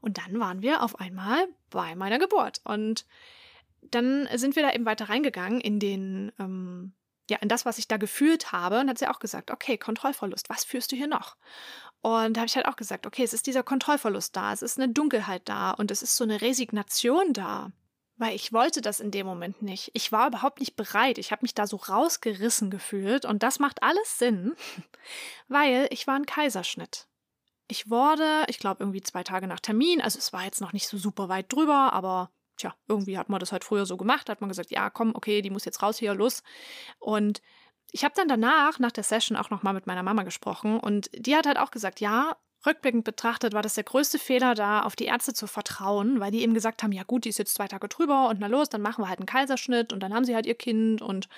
[0.00, 2.60] Und dann waren wir auf einmal bei meiner Geburt.
[2.64, 3.06] Und
[3.82, 6.92] dann sind wir da eben weiter reingegangen in den, ähm,
[7.30, 8.80] ja, in das, was ich da gefühlt habe.
[8.80, 11.36] Und hat sie auch gesagt, okay, Kontrollverlust, was fühlst du hier noch?
[12.02, 14.78] Und da habe ich halt auch gesagt, okay, es ist dieser Kontrollverlust da, es ist
[14.78, 17.72] eine Dunkelheit da und es ist so eine Resignation da.
[18.18, 19.90] Weil ich wollte das in dem Moment nicht.
[19.92, 21.18] Ich war überhaupt nicht bereit.
[21.18, 23.26] Ich habe mich da so rausgerissen gefühlt.
[23.26, 24.54] Und das macht alles Sinn,
[25.48, 27.06] weil ich war ein Kaiserschnitt.
[27.68, 30.00] Ich wurde, ich glaube, irgendwie zwei Tage nach Termin.
[30.00, 33.40] Also es war jetzt noch nicht so super weit drüber, aber tja, irgendwie hat man
[33.40, 34.30] das halt früher so gemacht.
[34.30, 36.42] Hat man gesagt, ja, komm, okay, die muss jetzt raus hier, los.
[36.98, 37.42] Und
[37.92, 41.36] ich habe dann danach, nach der Session, auch nochmal mit meiner Mama gesprochen und die
[41.36, 45.04] hat halt auch gesagt, ja, rückblickend betrachtet war das der größte Fehler, da auf die
[45.04, 47.88] Ärzte zu vertrauen, weil die eben gesagt haben, ja gut, die ist jetzt zwei Tage
[47.88, 50.46] drüber und na los, dann machen wir halt einen Kaiserschnitt und dann haben sie halt
[50.46, 51.28] ihr Kind und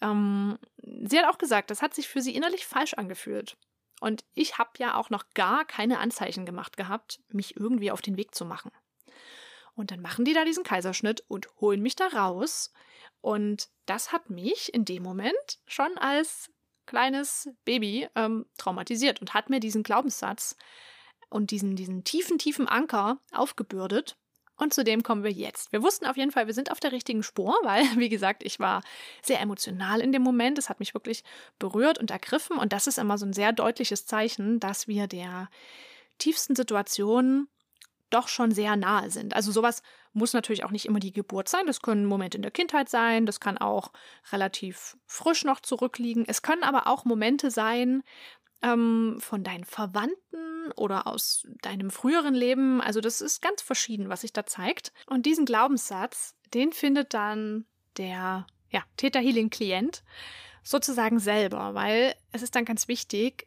[0.00, 3.56] ähm, sie hat auch gesagt, das hat sich für sie innerlich falsch angefühlt.
[4.00, 8.16] Und ich habe ja auch noch gar keine Anzeichen gemacht gehabt, mich irgendwie auf den
[8.16, 8.70] Weg zu machen.
[9.74, 12.72] Und dann machen die da diesen Kaiserschnitt und holen mich da raus.
[13.20, 16.50] Und das hat mich in dem Moment schon als
[16.86, 20.56] kleines Baby ähm, traumatisiert und hat mir diesen Glaubenssatz
[21.28, 24.16] und diesen, diesen tiefen, tiefen Anker aufgebürdet.
[24.56, 25.72] Und zu dem kommen wir jetzt.
[25.72, 28.60] Wir wussten auf jeden Fall, wir sind auf der richtigen Spur, weil, wie gesagt, ich
[28.60, 28.82] war
[29.22, 30.58] sehr emotional in dem Moment.
[30.58, 31.24] Es hat mich wirklich
[31.58, 32.56] berührt und ergriffen.
[32.56, 35.48] Und das ist immer so ein sehr deutliches Zeichen, dass wir der
[36.18, 37.48] tiefsten Situation
[38.14, 39.34] doch schon sehr nahe sind.
[39.34, 41.66] Also sowas muss natürlich auch nicht immer die Geburt sein.
[41.66, 43.92] Das können Momente in der Kindheit sein, das kann auch
[44.32, 46.24] relativ frisch noch zurückliegen.
[46.26, 48.02] Es können aber auch Momente sein
[48.62, 52.80] ähm, von deinen Verwandten oder aus deinem früheren Leben.
[52.80, 54.92] Also das ist ganz verschieden, was sich da zeigt.
[55.06, 60.02] Und diesen Glaubenssatz, den findet dann der ja, Theta Healing Klient
[60.62, 63.46] sozusagen selber, weil es ist dann ganz wichtig,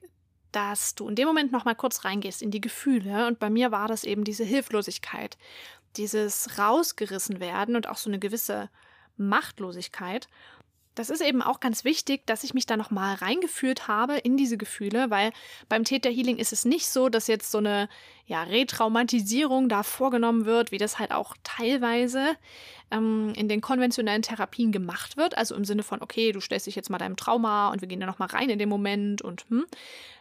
[0.57, 3.27] dass du in dem Moment noch mal kurz reingehst in die Gefühle.
[3.27, 5.37] Und bei mir war das eben diese Hilflosigkeit,
[5.97, 8.71] dieses rausgerissen werden und auch so eine gewisse
[9.17, 10.27] Machtlosigkeit.
[10.95, 14.57] Das ist eben auch ganz wichtig, dass ich mich da nochmal reingeführt habe in diese
[14.57, 15.31] Gefühle, weil
[15.69, 17.87] beim Täterhealing ist es nicht so, dass jetzt so eine
[18.27, 22.35] ja, Retraumatisierung da vorgenommen wird, wie das halt auch teilweise
[22.91, 25.37] ähm, in den konventionellen Therapien gemacht wird.
[25.37, 28.01] Also im Sinne von, okay, du stellst dich jetzt mal deinem Trauma und wir gehen
[28.01, 29.65] da nochmal rein in den Moment und hm.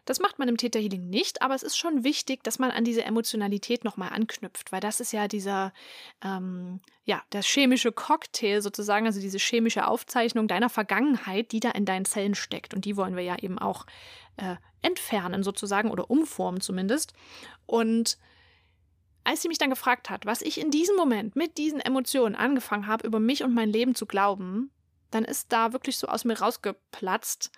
[0.05, 3.05] Das macht man im Täterhealing nicht, aber es ist schon wichtig, dass man an diese
[3.05, 5.73] Emotionalität nochmal anknüpft, weil das ist ja dieser,
[6.23, 11.87] ähm, ja, der chemische Cocktail sozusagen, also diese chemische Aufzeichnung deiner Vergangenheit, die da in
[11.87, 12.73] deinen Zellen steckt.
[12.73, 13.85] Und die wollen wir ja eben auch
[14.37, 14.55] äh,
[14.87, 17.13] entfernen sozusagen oder umformen zumindest.
[17.67, 18.19] Und
[19.25, 22.87] als sie mich dann gefragt hat, was ich in diesem Moment mit diesen Emotionen angefangen
[22.87, 24.71] habe, über mich und mein Leben zu glauben,
[25.11, 27.51] dann ist da wirklich so aus mir rausgeplatzt,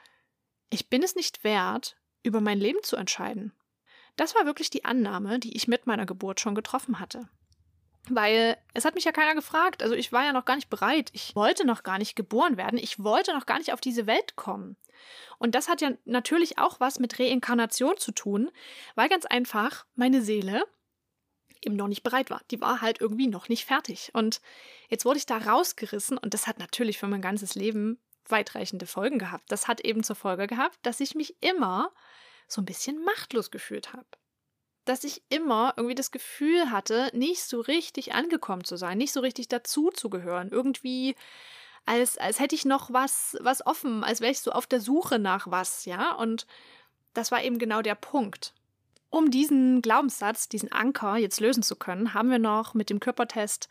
[0.70, 3.52] ich bin es nicht wert, über mein Leben zu entscheiden.
[4.16, 7.28] Das war wirklich die Annahme, die ich mit meiner Geburt schon getroffen hatte.
[8.10, 9.82] Weil es hat mich ja keiner gefragt.
[9.82, 11.10] Also ich war ja noch gar nicht bereit.
[11.12, 12.78] Ich wollte noch gar nicht geboren werden.
[12.78, 14.76] Ich wollte noch gar nicht auf diese Welt kommen.
[15.38, 18.50] Und das hat ja natürlich auch was mit Reinkarnation zu tun,
[18.94, 20.64] weil ganz einfach meine Seele
[21.62, 22.42] eben noch nicht bereit war.
[22.50, 24.10] Die war halt irgendwie noch nicht fertig.
[24.14, 24.40] Und
[24.88, 29.18] jetzt wurde ich da rausgerissen und das hat natürlich für mein ganzes Leben weitreichende Folgen
[29.18, 29.50] gehabt.
[29.50, 31.92] Das hat eben zur Folge gehabt, dass ich mich immer
[32.46, 34.06] so ein bisschen machtlos gefühlt habe.
[34.88, 39.20] Dass ich immer irgendwie das Gefühl hatte, nicht so richtig angekommen zu sein, nicht so
[39.20, 40.48] richtig dazu zu gehören.
[40.48, 41.14] Irgendwie
[41.84, 45.18] als, als hätte ich noch was, was offen, als wäre ich so auf der Suche
[45.18, 46.14] nach was, ja.
[46.14, 46.46] Und
[47.12, 48.54] das war eben genau der Punkt.
[49.10, 53.68] Um diesen Glaubenssatz, diesen Anker jetzt lösen zu können, haben wir noch mit dem Körpertest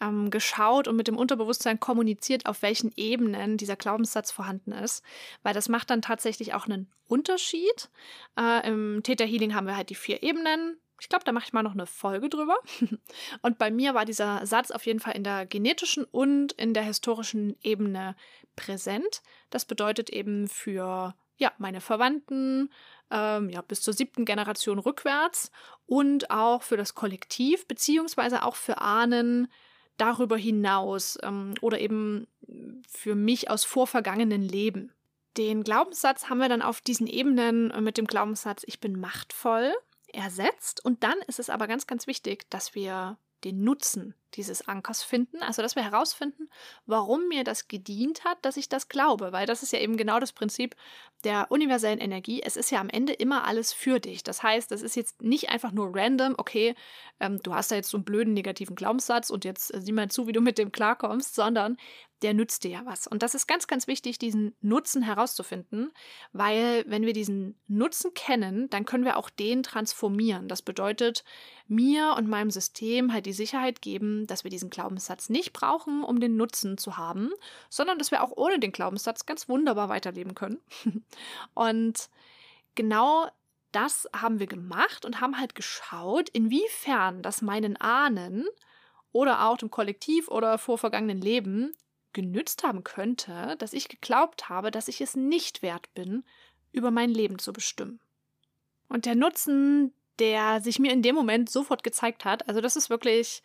[0.00, 5.02] ähm, geschaut und mit dem Unterbewusstsein kommuniziert, auf welchen Ebenen dieser Glaubenssatz vorhanden ist,
[5.42, 7.90] weil das macht dann tatsächlich auch einen Unterschied.
[8.38, 10.78] Äh, Im Theta Healing haben wir halt die vier Ebenen.
[11.00, 12.58] Ich glaube, da mache ich mal noch eine Folge drüber.
[13.42, 16.82] Und bei mir war dieser Satz auf jeden Fall in der genetischen und in der
[16.82, 18.16] historischen Ebene
[18.54, 19.22] präsent.
[19.48, 22.70] Das bedeutet eben für ja, meine Verwandten,
[23.10, 25.50] ähm, ja, bis zur siebten Generation rückwärts
[25.86, 29.48] und auch für das Kollektiv, beziehungsweise auch für Ahnen,
[29.96, 32.26] darüber hinaus ähm, oder eben
[32.88, 34.92] für mich aus vorvergangenen Leben.
[35.36, 39.72] Den Glaubenssatz haben wir dann auf diesen Ebenen mit dem Glaubenssatz Ich bin machtvoll
[40.12, 45.02] ersetzt und dann ist es aber ganz, ganz wichtig, dass wir den Nutzen dieses Ankers
[45.02, 46.48] finden, also dass wir herausfinden,
[46.86, 50.20] warum mir das gedient hat, dass ich das glaube, weil das ist ja eben genau
[50.20, 50.76] das Prinzip
[51.24, 52.42] der universellen Energie.
[52.42, 54.22] Es ist ja am Ende immer alles für dich.
[54.22, 56.74] Das heißt, es ist jetzt nicht einfach nur random, okay,
[57.20, 60.10] ähm, du hast da jetzt so einen blöden negativen Glaubenssatz und jetzt äh, sieh mal
[60.10, 61.76] zu, wie du mit dem klarkommst, sondern
[62.22, 63.06] der nützt dir ja was.
[63.06, 65.90] Und das ist ganz, ganz wichtig, diesen Nutzen herauszufinden,
[66.32, 70.48] weil wenn wir diesen Nutzen kennen, dann können wir auch den transformieren.
[70.48, 71.24] Das bedeutet,
[71.66, 76.20] mir und meinem System halt die Sicherheit geben, dass wir diesen Glaubenssatz nicht brauchen, um
[76.20, 77.30] den Nutzen zu haben,
[77.68, 80.58] sondern dass wir auch ohne den Glaubenssatz ganz wunderbar weiterleben können.
[81.54, 82.08] und
[82.74, 83.28] genau
[83.72, 88.46] das haben wir gemacht und haben halt geschaut, inwiefern das meinen Ahnen
[89.12, 91.72] oder auch dem Kollektiv oder vor vergangenen Leben
[92.12, 96.24] genützt haben könnte, dass ich geglaubt habe, dass ich es nicht wert bin,
[96.72, 98.00] über mein Leben zu bestimmen.
[98.88, 102.90] Und der Nutzen, der sich mir in dem Moment sofort gezeigt hat, also das ist
[102.90, 103.42] wirklich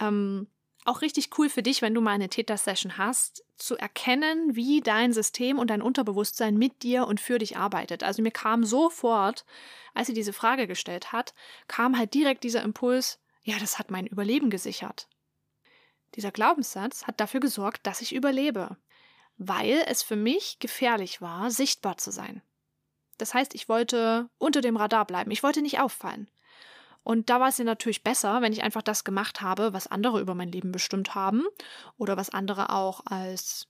[0.00, 0.46] ähm,
[0.84, 5.12] auch richtig cool für dich, wenn du mal eine Täter-Session hast, zu erkennen, wie dein
[5.12, 8.02] System und dein Unterbewusstsein mit dir und für dich arbeitet.
[8.02, 9.44] Also mir kam sofort,
[9.94, 11.34] als sie diese Frage gestellt hat,
[11.66, 15.08] kam halt direkt dieser Impuls, ja, das hat mein Überleben gesichert.
[16.14, 18.76] Dieser Glaubenssatz hat dafür gesorgt, dass ich überlebe,
[19.36, 22.42] weil es für mich gefährlich war, sichtbar zu sein.
[23.18, 26.30] Das heißt, ich wollte unter dem Radar bleiben, ich wollte nicht auffallen.
[27.02, 30.20] Und da war es ja natürlich besser, wenn ich einfach das gemacht habe, was andere
[30.20, 31.44] über mein Leben bestimmt haben
[31.96, 33.66] oder was andere auch als,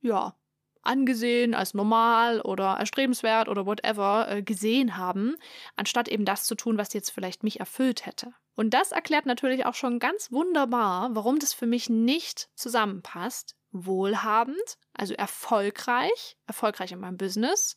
[0.00, 0.34] ja,
[0.82, 5.36] angesehen, als normal oder erstrebenswert oder whatever äh, gesehen haben,
[5.76, 8.32] anstatt eben das zu tun, was jetzt vielleicht mich erfüllt hätte.
[8.56, 13.56] Und das erklärt natürlich auch schon ganz wunderbar, warum das für mich nicht zusammenpasst.
[13.72, 17.76] Wohlhabend, also erfolgreich, erfolgreich in meinem Business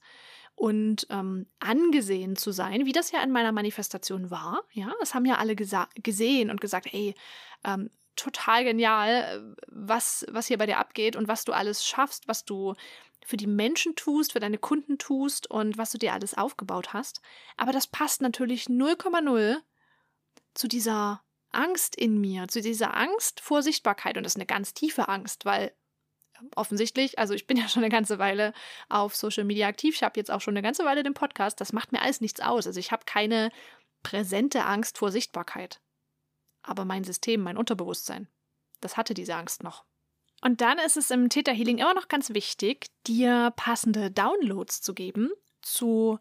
[0.56, 4.64] und ähm, angesehen zu sein, wie das ja in meiner Manifestation war.
[4.72, 7.16] Ja, das haben ja alle gesehen und gesagt, ey,
[7.64, 12.46] ähm, total genial, was, was hier bei dir abgeht und was du alles schaffst, was
[12.46, 12.76] du
[13.26, 17.22] für die Menschen tust, für deine Kunden tust und was du dir alles aufgebaut hast.
[17.58, 19.58] Aber das passt natürlich 0,0
[20.54, 24.18] zu dieser Angst in mir, zu dieser Angst vor Sichtbarkeit.
[24.18, 25.74] Und das ist eine ganz tiefe Angst, weil
[26.56, 28.54] offensichtlich, also ich bin ja schon eine ganze Weile
[28.90, 31.74] auf Social Media aktiv, ich habe jetzt auch schon eine ganze Weile den Podcast, das
[31.74, 32.68] macht mir alles nichts aus.
[32.68, 33.52] Also ich habe keine
[34.04, 35.80] präsente Angst vor Sichtbarkeit.
[36.62, 38.28] Aber mein System, mein Unterbewusstsein,
[38.82, 39.86] das hatte diese Angst noch.
[40.42, 44.94] Und dann ist es im Theta Healing immer noch ganz wichtig, dir passende Downloads zu
[44.94, 45.30] geben
[45.62, 46.20] zu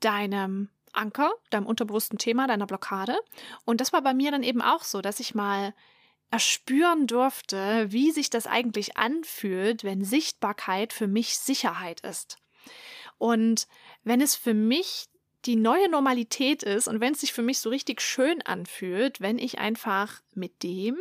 [0.00, 3.18] deinem Anker, deinem unterbewussten Thema, deiner Blockade.
[3.64, 5.74] Und das war bei mir dann eben auch so, dass ich mal
[6.30, 12.38] erspüren durfte, wie sich das eigentlich anfühlt, wenn Sichtbarkeit für mich Sicherheit ist.
[13.18, 13.68] Und
[14.04, 15.06] wenn es für mich
[15.44, 19.38] die neue Normalität ist und wenn es sich für mich so richtig schön anfühlt, wenn
[19.38, 20.96] ich einfach mit dem,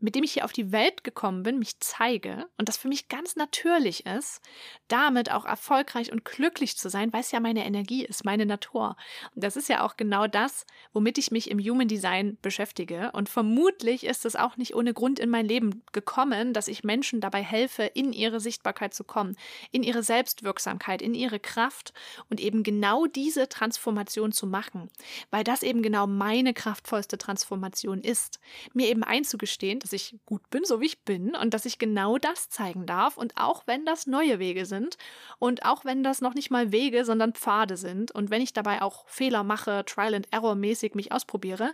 [0.00, 3.08] mit dem ich hier auf die Welt gekommen bin, mich zeige und das für mich
[3.08, 4.40] ganz natürlich ist,
[4.86, 8.96] damit auch erfolgreich und glücklich zu sein, weil es ja meine Energie ist, meine Natur.
[9.34, 13.10] Und das ist ja auch genau das, womit ich mich im Human Design beschäftige.
[13.12, 17.20] Und vermutlich ist es auch nicht ohne Grund in mein Leben gekommen, dass ich Menschen
[17.20, 19.36] dabei helfe, in ihre Sichtbarkeit zu kommen,
[19.72, 21.92] in ihre Selbstwirksamkeit, in ihre Kraft
[22.30, 24.90] und eben genau diese Transformation zu machen,
[25.30, 28.38] weil das eben genau meine kraftvollste Transformation ist,
[28.72, 32.18] mir eben einzugestehen, dass ich gut bin, so wie ich bin und dass ich genau
[32.18, 34.98] das zeigen darf und auch wenn das neue Wege sind
[35.38, 38.82] und auch wenn das noch nicht mal Wege, sondern Pfade sind und wenn ich dabei
[38.82, 41.72] auch Fehler mache, Trial and Error mäßig mich ausprobiere,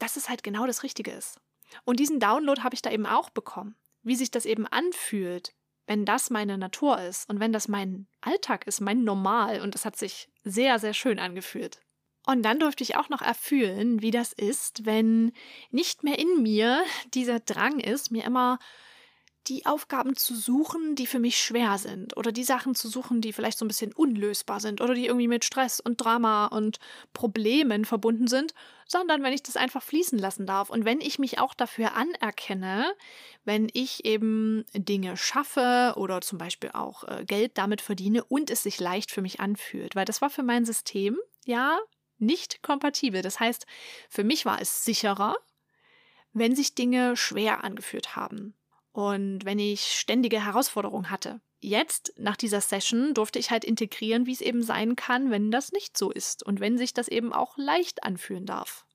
[0.00, 1.40] dass es halt genau das Richtige ist.
[1.84, 5.54] Und diesen Download habe ich da eben auch bekommen, wie sich das eben anfühlt,
[5.86, 9.84] wenn das meine Natur ist und wenn das mein Alltag ist, mein Normal und das
[9.84, 11.80] hat sich sehr, sehr schön angefühlt.
[12.26, 15.32] Und dann durfte ich auch noch erfühlen, wie das ist, wenn
[15.70, 16.82] nicht mehr in mir
[17.14, 18.58] dieser Drang ist, mir immer
[19.48, 23.32] die Aufgaben zu suchen, die für mich schwer sind oder die Sachen zu suchen, die
[23.32, 26.78] vielleicht so ein bisschen unlösbar sind oder die irgendwie mit Stress und Drama und
[27.14, 28.54] Problemen verbunden sind,
[28.86, 30.68] sondern wenn ich das einfach fließen lassen darf.
[30.68, 32.92] Und wenn ich mich auch dafür anerkenne,
[33.44, 38.62] wenn ich eben Dinge schaffe oder zum Beispiel auch äh, Geld damit verdiene und es
[38.62, 41.78] sich leicht für mich anfühlt, weil das war für mein System ja
[42.20, 43.22] nicht kompatibel.
[43.22, 43.66] Das heißt,
[44.08, 45.36] für mich war es sicherer,
[46.32, 48.54] wenn sich Dinge schwer angeführt haben
[48.92, 51.40] und wenn ich ständige Herausforderungen hatte.
[51.62, 55.72] Jetzt, nach dieser Session, durfte ich halt integrieren, wie es eben sein kann, wenn das
[55.72, 58.86] nicht so ist und wenn sich das eben auch leicht anfühlen darf.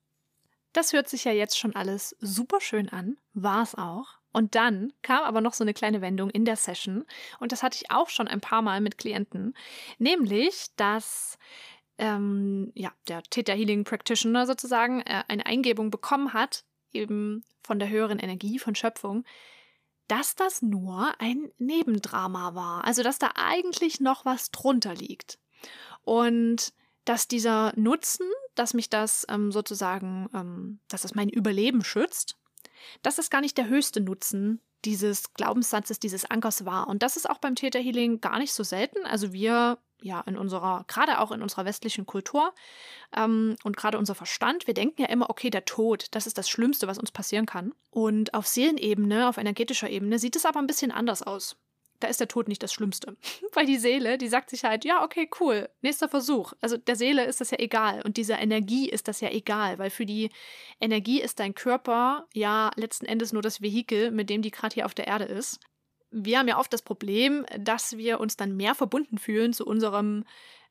[0.72, 4.18] Das hört sich ja jetzt schon alles super schön an, war es auch.
[4.32, 7.06] Und dann kam aber noch so eine kleine Wendung in der Session
[7.40, 9.56] und das hatte ich auch schon ein paar Mal mit Klienten,
[9.98, 11.38] nämlich, dass
[11.98, 17.88] ähm, ja, der Theta Healing Practitioner sozusagen äh, eine Eingebung bekommen hat, eben von der
[17.88, 19.24] höheren Energie, von Schöpfung,
[20.08, 22.84] dass das nur ein Nebendrama war.
[22.84, 25.38] Also dass da eigentlich noch was drunter liegt.
[26.02, 26.72] Und
[27.04, 32.36] dass dieser Nutzen, dass mich das ähm, sozusagen, ähm, dass das mein Überleben schützt,
[33.02, 36.88] dass das gar nicht der höchste Nutzen dieses Glaubenssatzes, dieses Ankers war.
[36.88, 39.04] Und das ist auch beim Theta Healing gar nicht so selten.
[39.04, 42.52] Also wir, ja, in unserer, gerade auch in unserer westlichen Kultur
[43.16, 46.48] ähm, und gerade unser Verstand, wir denken ja immer, okay, der Tod, das ist das
[46.48, 47.72] Schlimmste, was uns passieren kann.
[47.90, 51.56] Und auf Seelenebene, auf energetischer Ebene sieht es aber ein bisschen anders aus
[52.00, 53.16] da ist der Tod nicht das Schlimmste.
[53.52, 56.52] Weil die Seele, die sagt sich halt, ja, okay, cool, nächster Versuch.
[56.60, 59.90] Also der Seele ist das ja egal und dieser Energie ist das ja egal, weil
[59.90, 60.30] für die
[60.80, 64.86] Energie ist dein Körper ja letzten Endes nur das Vehikel, mit dem die gerade hier
[64.86, 65.60] auf der Erde ist.
[66.10, 70.24] Wir haben ja oft das Problem, dass wir uns dann mehr verbunden fühlen zu unserem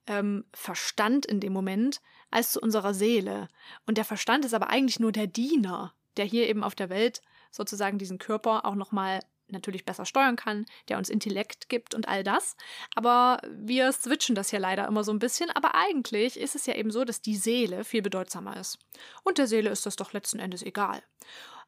[0.07, 3.47] ähm, Verstand in dem Moment als zu unserer Seele.
[3.85, 7.21] Und der Verstand ist aber eigentlich nur der Diener, der hier eben auf der Welt
[7.51, 12.23] sozusagen diesen Körper auch nochmal natürlich besser steuern kann, der uns Intellekt gibt und all
[12.23, 12.55] das.
[12.95, 15.51] Aber wir switchen das ja leider immer so ein bisschen.
[15.51, 18.79] Aber eigentlich ist es ja eben so, dass die Seele viel bedeutsamer ist.
[19.23, 21.03] Und der Seele ist das doch letzten Endes egal.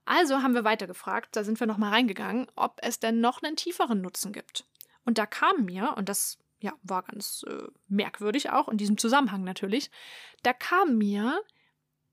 [0.07, 3.99] Also haben wir weitergefragt, da sind wir nochmal reingegangen, ob es denn noch einen tieferen
[3.99, 4.65] Nutzen gibt.
[5.03, 9.43] Und da kam mir, und das ja, war ganz äh, merkwürdig auch in diesem Zusammenhang
[9.43, 9.91] natürlich,
[10.43, 11.41] da kam mir,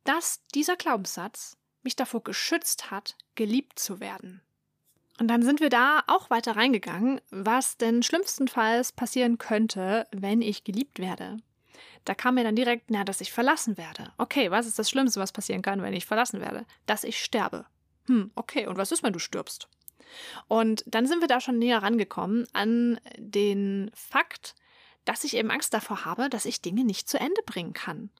[0.03, 4.43] dass dieser Glaubenssatz mich davor geschützt hat, geliebt zu werden.
[5.21, 10.65] Und dann sind wir da auch weiter reingegangen, was denn schlimmstenfalls passieren könnte, wenn ich
[10.65, 11.37] geliebt werde.
[12.05, 14.13] Da kam mir dann direkt, na, dass ich verlassen werde.
[14.19, 16.67] Okay, was ist das Schlimmste, was passieren kann, wenn ich verlassen werde?
[16.87, 17.67] Dass ich sterbe.
[18.07, 19.69] Hm, okay, und was ist, wenn du stirbst?
[20.49, 24.55] Und dann sind wir da schon näher rangekommen an den Fakt,
[25.05, 28.11] dass ich eben Angst davor habe, dass ich Dinge nicht zu Ende bringen kann.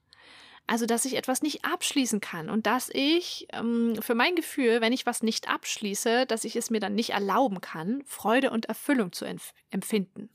[0.67, 4.93] Also, dass ich etwas nicht abschließen kann und dass ich ähm, für mein Gefühl, wenn
[4.93, 9.11] ich was nicht abschließe, dass ich es mir dann nicht erlauben kann, Freude und Erfüllung
[9.11, 9.25] zu
[9.69, 10.29] empfinden.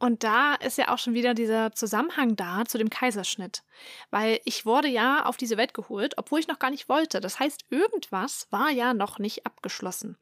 [0.00, 3.62] Und da ist ja auch schon wieder dieser Zusammenhang da zu dem Kaiserschnitt.
[4.10, 7.20] Weil ich wurde ja auf diese Welt geholt, obwohl ich noch gar nicht wollte.
[7.20, 10.16] Das heißt, irgendwas war ja noch nicht abgeschlossen.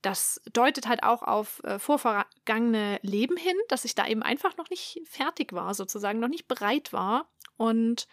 [0.00, 4.70] Das deutet halt auch auf äh, vorvergangene Leben hin, dass ich da eben einfach noch
[4.70, 7.28] nicht fertig war, sozusagen, noch nicht bereit war.
[7.56, 8.06] Und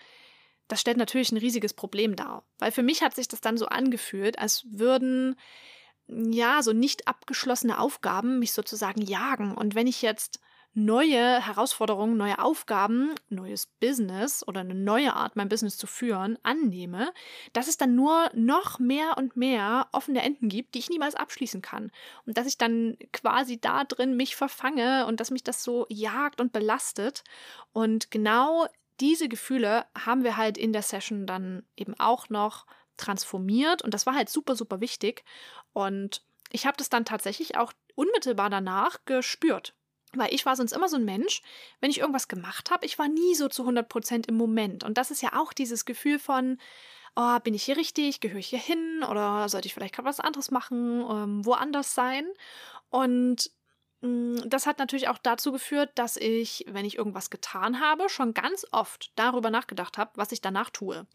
[0.68, 2.44] das stellt natürlich ein riesiges Problem dar.
[2.58, 5.36] Weil für mich hat sich das dann so angefühlt, als würden
[6.08, 9.54] ja so nicht abgeschlossene Aufgaben mich sozusagen jagen.
[9.54, 10.40] Und wenn ich jetzt
[10.74, 17.14] neue Herausforderungen, neue Aufgaben, neues Business oder eine neue Art, mein Business zu führen, annehme,
[17.54, 21.62] dass es dann nur noch mehr und mehr offene Enden gibt, die ich niemals abschließen
[21.62, 21.92] kann.
[22.26, 26.42] Und dass ich dann quasi da drin mich verfange und dass mich das so jagt
[26.42, 27.24] und belastet.
[27.72, 28.68] Und genau
[29.00, 32.66] diese Gefühle haben wir halt in der Session dann eben auch noch
[32.98, 35.24] transformiert und das war halt super, super wichtig.
[35.74, 39.74] Und ich habe das dann tatsächlich auch unmittelbar danach gespürt.
[40.16, 41.42] Weil ich war sonst immer so ein Mensch,
[41.80, 44.84] wenn ich irgendwas gemacht habe, ich war nie so zu 100 Prozent im Moment.
[44.84, 46.58] Und das ist ja auch dieses Gefühl von,
[47.16, 50.20] oh, bin ich hier richtig, gehöre ich hier hin oder sollte ich vielleicht gerade was
[50.20, 52.26] anderes machen, ähm, woanders sein?
[52.90, 53.52] Und
[54.04, 58.66] das hat natürlich auch dazu geführt, dass ich, wenn ich irgendwas getan habe, schon ganz
[58.74, 61.08] oft darüber nachgedacht habe, was ich danach tue.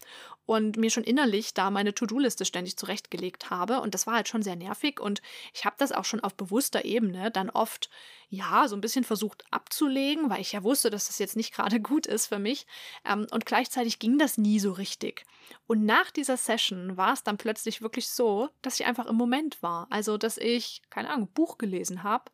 [0.47, 3.81] Und mir schon innerlich da meine To-Do-Liste ständig zurechtgelegt habe.
[3.81, 4.99] Und das war halt schon sehr nervig.
[4.99, 5.21] Und
[5.53, 7.91] ich habe das auch schon auf bewusster Ebene dann oft,
[8.29, 11.79] ja, so ein bisschen versucht abzulegen, weil ich ja wusste, dass das jetzt nicht gerade
[11.81, 12.65] gut ist für mich.
[13.05, 15.25] Ähm, und gleichzeitig ging das nie so richtig.
[15.67, 19.61] Und nach dieser Session war es dann plötzlich wirklich so, dass ich einfach im Moment
[19.61, 19.85] war.
[19.91, 22.31] Also, dass ich, keine Ahnung, Buch gelesen habe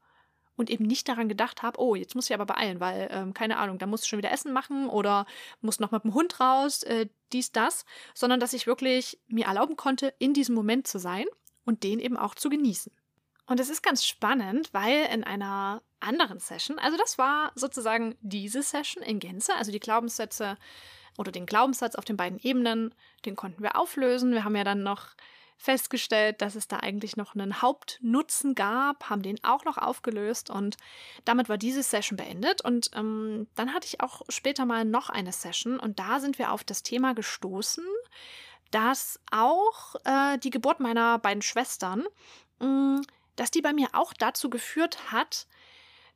[0.56, 3.58] und eben nicht daran gedacht habe, oh, jetzt muss ich aber beeilen, weil, ähm, keine
[3.58, 5.26] Ahnung, da musst du schon wieder Essen machen oder
[5.62, 9.76] musst noch mit dem Hund raus, äh, dies, das, sondern dass ich wirklich mir erlauben
[9.76, 11.26] konnte, in diesem Moment zu sein
[11.66, 12.92] und den eben auch zu genießen.
[13.48, 18.62] Und es ist ganz spannend, weil in einer anderen Session, also das war sozusagen diese
[18.62, 20.58] Session in Gänze, also die Glaubenssätze
[21.18, 22.94] oder den Glaubenssatz auf den beiden Ebenen,
[23.26, 24.32] den konnten wir auflösen.
[24.32, 25.10] Wir haben ja dann noch
[25.58, 30.78] festgestellt, dass es da eigentlich noch einen Hauptnutzen gab, haben den auch noch aufgelöst und
[31.24, 32.62] damit war diese Session beendet.
[32.62, 36.52] Und ähm, dann hatte ich auch später mal noch eine Session und da sind wir
[36.52, 37.86] auf das Thema gestoßen,
[38.72, 42.06] dass auch äh, die Geburt meiner beiden Schwestern,
[42.60, 43.02] mh, mm,
[43.36, 45.48] dass die bei mir auch dazu geführt hat,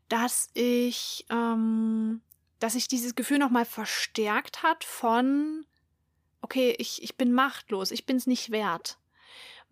[0.08, 2.22] dass ich, ähm,
[2.60, 5.66] dass sich dieses Gefühl nochmal verstärkt hat von,
[6.42, 8.99] okay, ich, ich bin machtlos, ich bin es nicht wert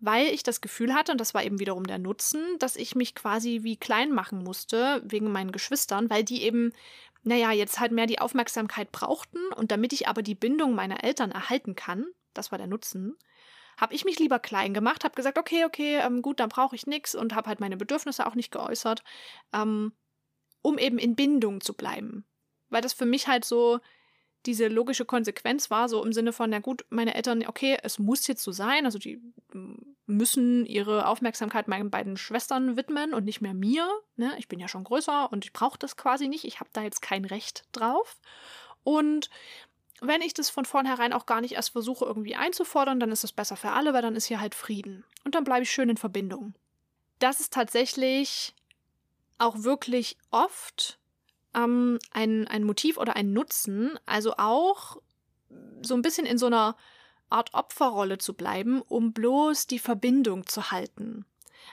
[0.00, 3.14] weil ich das Gefühl hatte, und das war eben wiederum der Nutzen, dass ich mich
[3.14, 6.72] quasi wie klein machen musste wegen meinen Geschwistern, weil die eben,
[7.24, 11.32] naja, jetzt halt mehr die Aufmerksamkeit brauchten und damit ich aber die Bindung meiner Eltern
[11.32, 13.16] erhalten kann, das war der Nutzen,
[13.76, 16.86] habe ich mich lieber klein gemacht, habe gesagt, okay, okay, ähm, gut, dann brauche ich
[16.86, 19.02] nichts und habe halt meine Bedürfnisse auch nicht geäußert,
[19.52, 19.92] ähm,
[20.62, 22.24] um eben in Bindung zu bleiben.
[22.70, 23.78] Weil das für mich halt so
[24.48, 28.26] diese logische Konsequenz war, so im Sinne von, na gut, meine Eltern, okay, es muss
[28.26, 29.20] jetzt so sein, also die
[30.06, 33.86] müssen ihre Aufmerksamkeit meinen beiden Schwestern widmen und nicht mehr mir.
[34.16, 34.34] Ne?
[34.38, 36.46] Ich bin ja schon größer und ich brauche das quasi nicht.
[36.46, 38.16] Ich habe da jetzt kein Recht drauf.
[38.84, 39.28] Und
[40.00, 43.32] wenn ich das von vornherein auch gar nicht erst versuche irgendwie einzufordern, dann ist es
[43.32, 45.04] besser für alle, weil dann ist hier halt Frieden.
[45.24, 46.54] Und dann bleibe ich schön in Verbindung.
[47.18, 48.54] Das ist tatsächlich
[49.36, 50.97] auch wirklich oft
[51.58, 54.96] ähm, ein, ein Motiv oder ein Nutzen, also auch
[55.82, 56.76] so ein bisschen in so einer
[57.30, 61.24] Art Opferrolle zu bleiben, um bloß die Verbindung zu halten.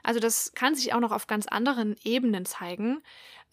[0.04, 3.02] Also das kann sich auch noch auf ganz anderen Ebenen zeigen.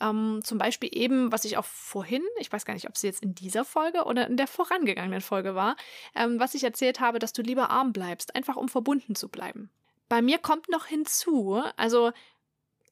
[0.01, 3.23] Ähm, zum Beispiel eben, was ich auch vorhin, ich weiß gar nicht, ob es jetzt
[3.23, 5.77] in dieser Folge oder in der vorangegangenen Folge war,
[6.15, 9.71] ähm, was ich erzählt habe, dass du lieber arm bleibst, einfach um verbunden zu bleiben.
[10.09, 12.13] Bei mir kommt noch hinzu, also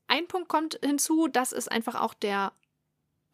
[0.07, 2.53] ein Punkt kommt hinzu, das ist einfach auch der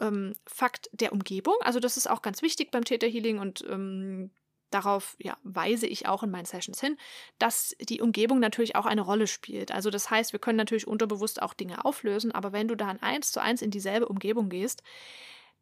[0.01, 1.55] ähm, Fakt der Umgebung.
[1.61, 4.31] Also das ist auch ganz wichtig beim Theta Healing und ähm,
[4.71, 6.97] darauf ja, weise ich auch in meinen Sessions hin,
[7.39, 9.73] dass die Umgebung natürlich auch eine Rolle spielt.
[9.73, 13.33] Also das heißt, wir können natürlich unterbewusst auch Dinge auflösen, aber wenn du dann eins
[13.33, 14.83] zu eins in dieselbe Umgebung gehst,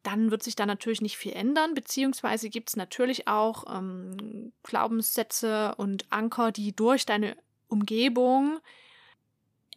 [0.03, 5.73] dann wird sich da natürlich nicht viel ändern, beziehungsweise gibt es natürlich auch ähm, Glaubenssätze
[5.77, 7.35] und Anker, die durch deine
[7.67, 8.59] Umgebung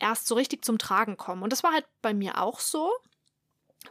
[0.00, 1.42] erst so richtig zum Tragen kommen.
[1.42, 2.90] Und das war halt bei mir auch so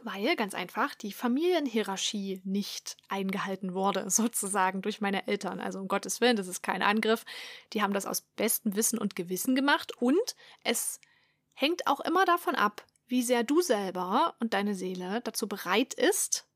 [0.02, 5.60] weil ganz einfach die Familienhierarchie nicht eingehalten wurde, sozusagen durch meine Eltern.
[5.60, 7.24] Also um Gottes Willen, das ist kein Angriff.
[7.72, 11.00] Die haben das aus bestem Wissen und Gewissen gemacht und es
[11.52, 16.47] hängt auch immer davon ab, wie sehr du selber und deine Seele dazu bereit ist,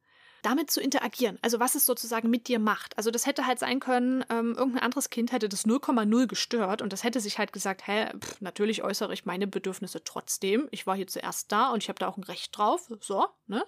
[0.43, 1.39] damit zu interagieren.
[1.41, 2.97] Also was es sozusagen mit dir macht.
[2.99, 6.93] Also das hätte halt sein können, ähm, irgendein anderes Kind hätte das 0,0 gestört und
[6.93, 10.69] das hätte sich halt gesagt, hä, pff, natürlich äußere ich meine Bedürfnisse trotzdem.
[10.71, 12.91] Ich war hier zuerst da und ich habe da auch ein Recht drauf.
[13.01, 13.65] So, ne?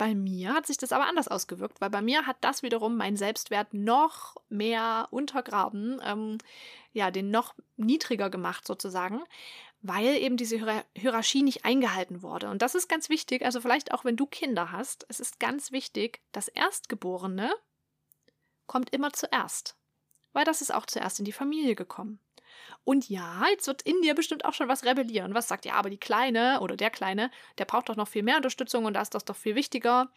[0.00, 3.18] Bei mir hat sich das aber anders ausgewirkt, weil bei mir hat das wiederum meinen
[3.18, 6.38] Selbstwert noch mehr untergraben, ähm,
[6.94, 9.20] ja, den noch niedriger gemacht sozusagen,
[9.82, 12.50] weil eben diese Hierarchie nicht eingehalten wurde.
[12.50, 15.72] Und das ist ganz wichtig, also vielleicht auch wenn du Kinder hast, es ist ganz
[15.72, 17.50] wichtig, das Erstgeborene
[18.66, 19.76] kommt immer zuerst,
[20.32, 22.20] weil das ist auch zuerst in die Familie gekommen.
[22.84, 25.34] Und ja, jetzt wird in dir bestimmt auch schon was rebellieren.
[25.34, 28.36] Was sagt, ja, aber die Kleine oder der Kleine, der braucht doch noch viel mehr
[28.36, 30.10] Unterstützung und da ist das doch viel wichtiger.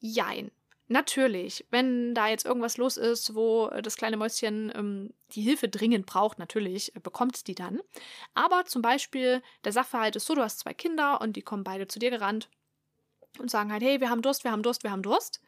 [0.00, 0.50] Jein.
[0.88, 6.06] Natürlich, wenn da jetzt irgendwas los ist, wo das kleine Mäuschen ähm, die Hilfe dringend
[6.06, 7.80] braucht, natürlich äh, bekommt die dann.
[8.34, 11.88] Aber zum Beispiel, der Sachverhalt ist so, du hast zwei Kinder und die kommen beide
[11.88, 12.48] zu dir gerannt
[13.40, 15.40] und sagen halt, hey, wir haben Durst, wir haben Durst, wir haben Durst.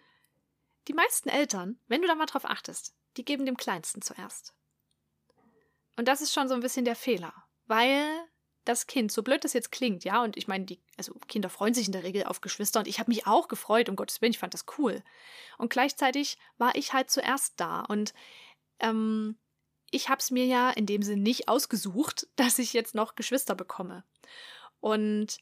[0.88, 4.54] Die meisten Eltern, wenn du da mal drauf achtest, die geben dem Kleinsten zuerst.
[5.96, 7.32] Und das ist schon so ein bisschen der Fehler,
[7.66, 8.04] weil
[8.68, 11.74] das Kind, so blöd das jetzt klingt, ja, und ich meine, die, also Kinder freuen
[11.74, 14.32] sich in der Regel auf Geschwister und ich habe mich auch gefreut, um Gottes Willen,
[14.32, 15.02] ich fand das cool.
[15.56, 18.12] Und gleichzeitig war ich halt zuerst da und
[18.80, 19.38] ähm,
[19.90, 23.54] ich habe es mir ja in dem Sinn nicht ausgesucht, dass ich jetzt noch Geschwister
[23.54, 24.04] bekomme.
[24.80, 25.38] Und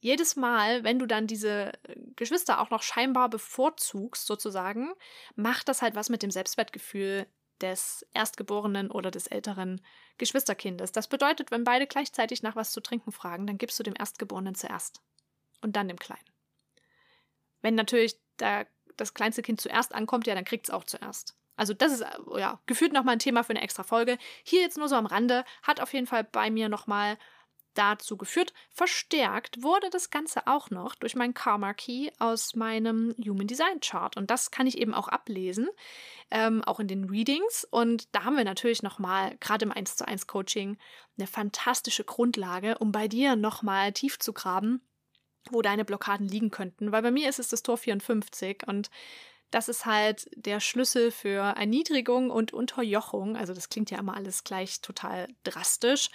[0.00, 1.72] jedes Mal, wenn du dann diese
[2.16, 4.92] Geschwister auch noch scheinbar bevorzugst, sozusagen,
[5.36, 7.26] macht das halt was mit dem Selbstwertgefühl
[7.60, 9.80] des Erstgeborenen oder des älteren
[10.18, 10.92] Geschwisterkindes.
[10.92, 14.54] Das bedeutet, wenn beide gleichzeitig nach was zu trinken fragen, dann gibst du dem Erstgeborenen
[14.54, 15.00] zuerst
[15.60, 16.24] und dann dem Kleinen.
[17.62, 21.36] Wenn natürlich der, das kleinste Kind zuerst ankommt, ja, dann kriegt es auch zuerst.
[21.56, 22.04] Also das ist
[22.38, 24.16] ja gefühlt nochmal ein Thema für eine extra Folge.
[24.44, 27.18] Hier jetzt nur so am Rande, hat auf jeden Fall bei mir nochmal
[27.74, 28.52] dazu geführt.
[28.70, 34.16] Verstärkt wurde das Ganze auch noch durch meinen Karma Key aus meinem Human Design Chart.
[34.16, 35.68] Und das kann ich eben auch ablesen,
[36.30, 37.66] ähm, auch in den Readings.
[37.70, 40.78] Und da haben wir natürlich nochmal, gerade im 1 zu 1 Coaching,
[41.18, 44.80] eine fantastische Grundlage, um bei dir nochmal tief zu graben,
[45.50, 46.92] wo deine Blockaden liegen könnten.
[46.92, 48.90] Weil bei mir ist es das Tor 54 und
[49.50, 53.36] das ist halt der Schlüssel für Erniedrigung und Unterjochung.
[53.36, 56.08] Also das klingt ja immer alles gleich total drastisch.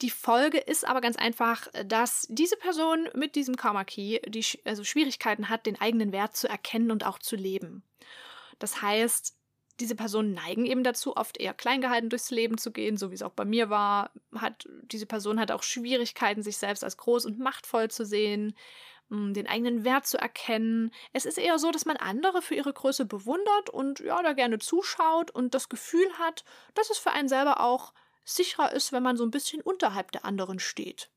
[0.00, 4.82] Die Folge ist aber ganz einfach, dass diese Person mit diesem Karma Key die also
[4.82, 7.84] Schwierigkeiten hat, den eigenen Wert zu erkennen und auch zu leben.
[8.58, 9.36] Das heißt,
[9.80, 13.14] diese Personen neigen eben dazu, oft eher klein gehalten durchs Leben zu gehen, so wie
[13.14, 14.10] es auch bei mir war.
[14.34, 18.54] Hat diese Person hat auch Schwierigkeiten, sich selbst als groß und machtvoll zu sehen,
[19.08, 20.92] mm, den eigenen Wert zu erkennen.
[21.12, 24.58] Es ist eher so, dass man andere für ihre Größe bewundert und ja, da gerne
[24.58, 27.92] zuschaut und das Gefühl hat, dass es für einen selber auch
[28.24, 31.10] sicherer ist, wenn man so ein bisschen unterhalb der anderen steht.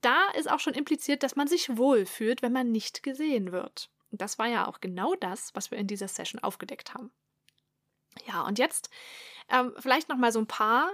[0.00, 3.90] Da ist auch schon impliziert, dass man sich wohlfühlt, wenn man nicht gesehen wird.
[4.10, 7.12] Und das war ja auch genau das, was wir in dieser Session aufgedeckt haben.
[8.26, 8.90] Ja, und jetzt
[9.48, 10.90] ähm, vielleicht noch mal so ein paar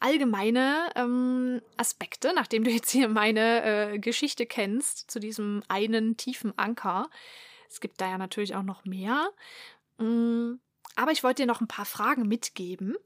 [0.00, 6.56] allgemeine ähm, Aspekte, nachdem du jetzt hier meine äh, Geschichte kennst zu diesem einen tiefen
[6.58, 7.08] Anker.
[7.68, 9.30] Es gibt da ja natürlich auch noch mehr.
[9.98, 10.54] Mm,
[10.94, 12.96] aber ich wollte dir noch ein paar Fragen mitgeben,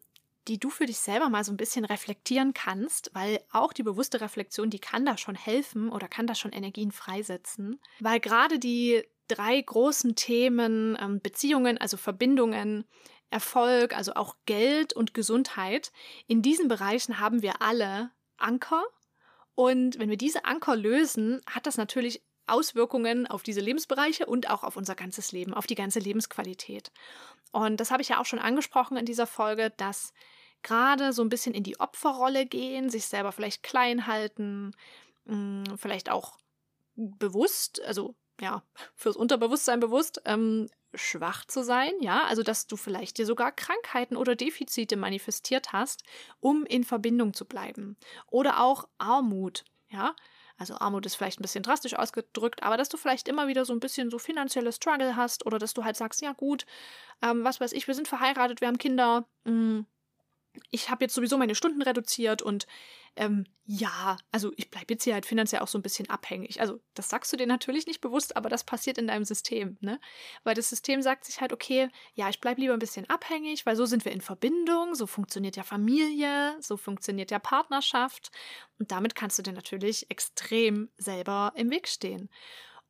[0.48, 4.20] die du für dich selber mal so ein bisschen reflektieren kannst, weil auch die bewusste
[4.20, 7.80] Reflexion, die kann da schon helfen oder kann da schon Energien freisetzen.
[8.00, 12.84] Weil gerade die drei großen Themen ähm, Beziehungen, also Verbindungen,
[13.30, 15.92] Erfolg, also auch Geld und Gesundheit,
[16.26, 18.84] in diesen Bereichen haben wir alle Anker.
[19.54, 24.62] Und wenn wir diese Anker lösen, hat das natürlich Auswirkungen auf diese Lebensbereiche und auch
[24.62, 26.92] auf unser ganzes Leben, auf die ganze Lebensqualität.
[27.52, 30.12] Und das habe ich ja auch schon angesprochen in dieser Folge, dass
[30.66, 34.72] gerade so ein bisschen in die Opferrolle gehen, sich selber vielleicht klein halten,
[35.26, 36.38] hm, vielleicht auch
[36.96, 38.62] bewusst, also ja,
[38.94, 44.16] fürs Unterbewusstsein bewusst, ähm, schwach zu sein, ja, also dass du vielleicht dir sogar Krankheiten
[44.16, 46.02] oder Defizite manifestiert hast,
[46.40, 47.96] um in Verbindung zu bleiben.
[48.26, 50.16] Oder auch Armut, ja.
[50.58, 53.74] Also Armut ist vielleicht ein bisschen drastisch ausgedrückt, aber dass du vielleicht immer wieder so
[53.74, 56.64] ein bisschen so finanzielle Struggle hast oder dass du halt sagst, ja gut,
[57.22, 59.86] ähm, was weiß ich, wir sind verheiratet, wir haben Kinder, mh, hm,
[60.70, 62.66] ich habe jetzt sowieso meine Stunden reduziert und
[63.16, 66.60] ähm, ja, also ich bleibe jetzt hier halt finanziell auch so ein bisschen abhängig.
[66.60, 69.98] Also das sagst du dir natürlich nicht bewusst, aber das passiert in deinem System, ne?
[70.44, 73.74] Weil das System sagt sich halt, okay, ja, ich bleibe lieber ein bisschen abhängig, weil
[73.74, 78.30] so sind wir in Verbindung, so funktioniert ja Familie, so funktioniert ja Partnerschaft
[78.78, 82.28] und damit kannst du dir natürlich extrem selber im Weg stehen.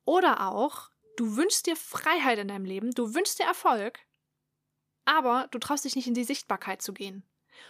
[0.03, 3.99] Oder auch, du wünschst dir Freiheit in deinem Leben, du wünschst dir Erfolg,
[5.05, 7.23] aber du traust dich nicht in die Sichtbarkeit zu gehen.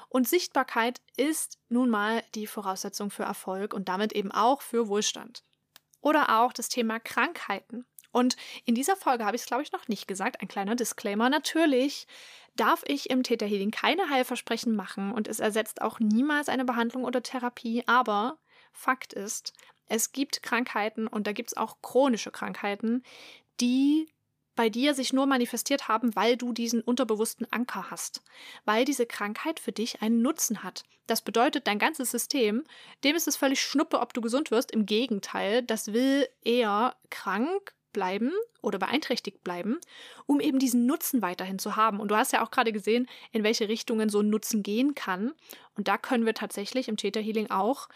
[0.10, 5.44] Und Sichtbarkeit ist nun mal die Voraussetzung für Erfolg und damit eben auch für Wohlstand.
[6.02, 7.86] Oder auch das Thema Krankheiten.
[8.12, 8.36] Und
[8.66, 10.42] in dieser Folge habe ich es, glaube ich, noch nicht gesagt.
[10.42, 11.30] Ein kleiner Disclaimer.
[11.30, 12.08] Natürlich
[12.56, 17.04] darf ich im Theta Healing keine Heilversprechen machen und es ersetzt auch niemals eine Behandlung
[17.04, 17.84] oder Therapie.
[17.86, 18.40] Aber
[18.72, 19.54] Fakt ist,
[19.88, 23.04] es gibt Krankheiten und da gibt es auch chronische Krankheiten,
[23.60, 24.10] die
[24.58, 28.22] bei dir sich nur manifestiert haben, weil du diesen unterbewussten Anker hast,
[28.66, 30.84] weil diese Krankheit für dich einen Nutzen hat.
[31.06, 32.66] Das bedeutet, dein ganzes System,
[33.06, 34.72] dem ist es völlig schnuppe, ob du gesund wirst.
[34.72, 39.78] Im Gegenteil, das will eher krank bleiben oder beeinträchtigt bleiben,
[40.26, 42.02] um eben diesen Nutzen weiterhin zu haben.
[42.02, 45.34] Und du hast ja auch gerade gesehen, in welche Richtungen so ein Nutzen gehen kann.
[45.76, 47.88] Und da können wir tatsächlich im Theta Healing auch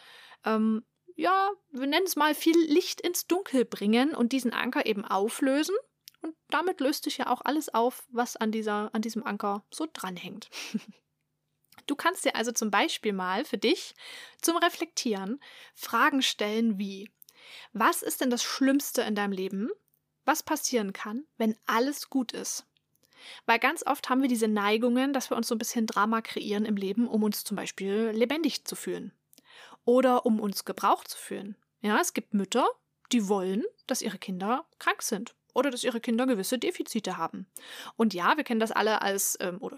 [0.45, 0.83] ähm,
[1.17, 5.75] ja, wir nennen es mal viel Licht ins Dunkel bringen und diesen Anker eben auflösen
[6.21, 9.87] und damit löst sich ja auch alles auf, was an, dieser, an diesem Anker so
[9.91, 10.49] dranhängt.
[11.87, 13.95] Du kannst dir also zum Beispiel mal für dich
[14.39, 15.41] zum Reflektieren
[15.73, 17.09] Fragen stellen wie,
[17.73, 19.69] was ist denn das Schlimmste in deinem Leben,
[20.23, 22.65] was passieren kann, wenn alles gut ist?
[23.45, 26.65] Weil ganz oft haben wir diese Neigungen, dass wir uns so ein bisschen Drama kreieren
[26.65, 29.11] im Leben, um uns zum Beispiel lebendig zu fühlen
[29.83, 31.57] oder um uns gebraucht zu fühlen.
[31.81, 32.67] Ja, es gibt Mütter,
[33.11, 37.47] die wollen, dass ihre Kinder krank sind oder dass ihre Kinder gewisse Defizite haben.
[37.95, 39.77] Und ja, wir kennen das alle als, ähm, oder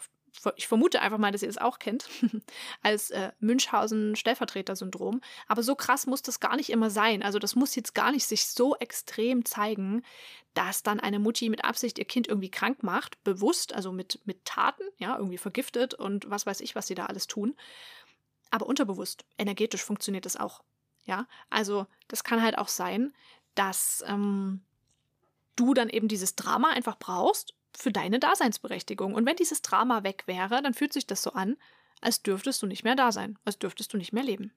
[0.55, 2.09] ich vermute einfach mal, dass ihr das auch kennt,
[2.81, 5.21] als äh, Münchhausen-Stellvertreter-Syndrom.
[5.47, 7.21] Aber so krass muss das gar nicht immer sein.
[7.23, 10.03] Also das muss jetzt gar nicht sich so extrem zeigen,
[10.53, 14.45] dass dann eine Mutti mit Absicht ihr Kind irgendwie krank macht, bewusst, also mit, mit
[14.45, 17.55] Taten, ja, irgendwie vergiftet und was weiß ich, was sie da alles tun.
[18.51, 20.63] Aber unterbewusst, energetisch funktioniert das auch.
[21.05, 23.13] Ja, also das kann halt auch sein,
[23.55, 24.61] dass ähm,
[25.55, 29.13] du dann eben dieses Drama einfach brauchst für deine Daseinsberechtigung.
[29.13, 31.57] Und wenn dieses Drama weg wäre, dann fühlt sich das so an,
[32.01, 34.53] als dürftest du nicht mehr da sein, als dürftest du nicht mehr leben.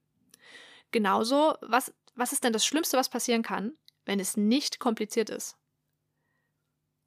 [0.93, 3.73] Genauso, was, was ist denn das Schlimmste, was passieren kann,
[4.05, 5.57] wenn es nicht kompliziert ist?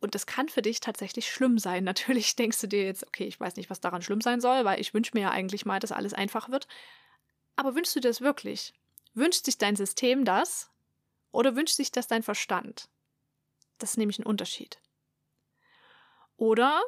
[0.02, 1.84] Und das kann für dich tatsächlich schlimm sein.
[1.86, 4.80] Natürlich denkst du dir jetzt, okay, ich weiß nicht, was daran schlimm sein soll, weil
[4.80, 6.68] ich wünsche mir ja eigentlich mal, dass alles einfach wird.
[7.56, 8.74] Aber wünschst du dir das wirklich?
[9.14, 10.72] Wünscht sich dein System das?
[11.32, 12.90] Oder wünscht sich das dein Verstand?
[13.80, 14.80] Das ist nämlich ein Unterschied.
[16.38, 16.82] Oder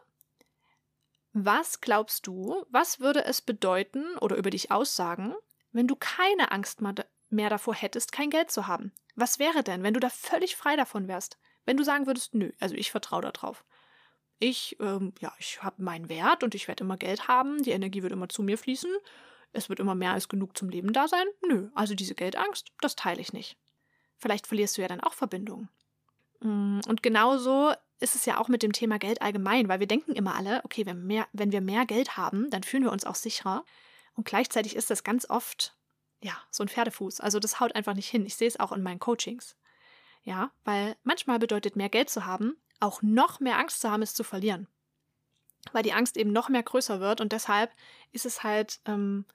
[1.34, 5.34] was glaubst du, was würde es bedeuten oder über dich aussagen,
[5.72, 8.92] wenn du keine Angst mehr davor hättest, kein Geld zu haben?
[9.16, 11.38] Was wäre denn, wenn du da völlig frei davon wärst?
[11.66, 13.66] Wenn du sagen würdest, nö, also ich vertraue darauf.
[14.40, 18.04] Ich, ähm, ja, ich habe meinen Wert und ich werde immer Geld haben, die Energie
[18.04, 18.92] wird immer zu mir fließen,
[19.54, 21.26] es wird immer mehr als genug zum Leben da sein.
[21.48, 23.58] Nö, also diese Geldangst, das teile ich nicht.
[24.18, 25.70] Vielleicht verlierst du ja dann auch Verbindungen.
[26.42, 30.14] Mm, und genauso ist es ja auch mit dem Thema Geld allgemein, weil wir denken
[30.14, 33.16] immer alle, okay, wenn, mehr, wenn wir mehr Geld haben, dann fühlen wir uns auch
[33.16, 33.64] sicherer.
[34.16, 35.76] Und gleichzeitig ist das ganz oft,
[36.22, 37.22] ja, so ein Pferdefuß.
[37.22, 38.26] Also das haut einfach nicht hin.
[38.26, 39.56] Ich sehe es auch in meinen Coachings.
[40.24, 44.14] Ja, weil manchmal bedeutet mehr Geld zu haben, auch noch mehr Angst zu haben, es
[44.14, 44.68] zu verlieren.
[45.72, 47.72] weil die Angst eben noch mehr größer wird und deshalb
[48.12, 49.26] ist es halt ähm,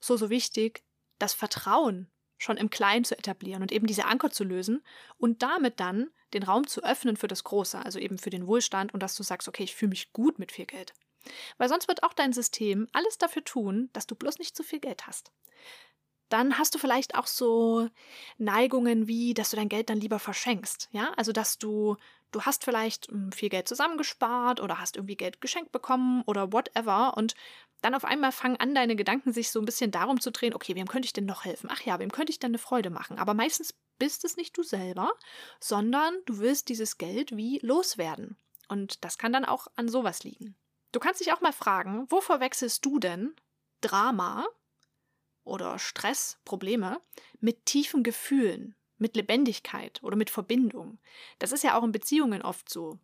[0.00, 0.84] so, so wichtig,
[1.18, 4.82] das Vertrauen schon im Kleinen zu etablieren und eben diese Anker zu lösen
[5.18, 8.92] und damit dann den Raum zu öffnen für das Große, also eben für den Wohlstand
[8.92, 10.92] und dass du sagst, okay, ich fühle mich gut mit viel Geld.
[11.58, 14.80] Weil sonst wird auch dein System alles dafür tun, dass du bloß nicht zu viel
[14.80, 15.32] Geld hast.
[16.28, 17.88] Dann hast du vielleicht auch so
[18.36, 20.88] Neigungen wie, dass du dein Geld dann lieber verschenkst.
[20.90, 21.96] Ja, also dass du,
[22.32, 27.16] du hast vielleicht hm, viel Geld zusammengespart oder hast irgendwie Geld geschenkt bekommen oder whatever
[27.16, 27.34] und
[27.82, 30.74] dann auf einmal fangen an, deine Gedanken sich so ein bisschen darum zu drehen, okay,
[30.74, 31.68] wem könnte ich denn noch helfen?
[31.70, 33.18] Ach ja, wem könnte ich denn eine Freude machen?
[33.18, 35.12] Aber meistens bist es nicht du selber,
[35.60, 38.36] sondern du willst dieses Geld wie loswerden.
[38.68, 40.56] Und das kann dann auch an sowas liegen.
[40.92, 43.36] Du kannst dich auch mal fragen, wo verwechselst du denn
[43.80, 44.46] Drama
[45.44, 47.00] oder Stress, Probleme
[47.40, 50.98] mit tiefen Gefühlen, mit Lebendigkeit oder mit Verbindung?
[51.38, 52.98] Das ist ja auch in Beziehungen oft so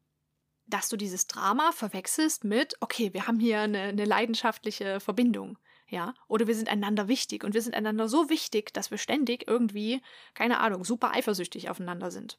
[0.66, 6.14] dass du dieses Drama verwechselst mit, okay, wir haben hier eine, eine, leidenschaftliche Verbindung, ja,
[6.28, 10.00] oder wir sind einander wichtig und wir sind einander so wichtig, dass wir ständig irgendwie,
[10.34, 12.38] keine Ahnung, super eifersüchtig aufeinander sind.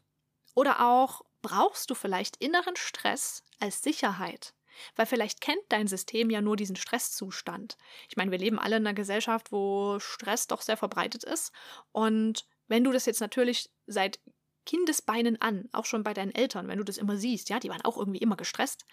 [0.55, 4.53] Oder auch brauchst du vielleicht inneren Stress als Sicherheit,
[4.95, 7.77] weil vielleicht kennt dein System ja nur diesen Stresszustand.
[8.09, 11.51] Ich meine, wir leben alle in einer Gesellschaft, wo Stress doch sehr verbreitet ist
[11.91, 14.19] und wenn du das jetzt natürlich seit
[14.65, 17.85] Kindesbeinen an, auch schon bei deinen Eltern, wenn du das immer siehst, ja, die waren
[17.85, 18.83] auch irgendwie immer gestresst,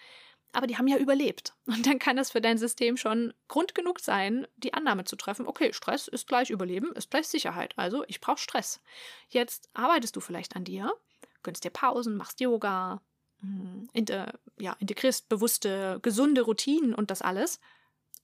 [0.51, 1.55] aber die haben ja überlebt.
[1.65, 5.47] Und dann kann das für dein System schon Grund genug sein, die Annahme zu treffen,
[5.47, 8.81] okay, Stress ist gleich Überleben, ist gleich Sicherheit, also ich brauche Stress.
[9.29, 10.93] Jetzt arbeitest du vielleicht an dir,
[11.41, 13.01] gönnst dir Pausen, machst Yoga,
[13.39, 17.59] hm, inter, ja, integrierst bewusste, gesunde Routinen und das alles.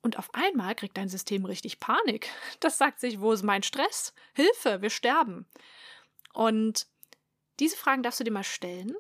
[0.08, 2.30] Und auf einmal kriegt dein System richtig Panik.
[2.62, 4.14] Das sagt sich, wo ist mein Stress?
[4.34, 5.46] Hilfe, wir sterben.
[6.34, 6.88] Und
[7.60, 8.96] diese Fragen darfst du dir mal stellen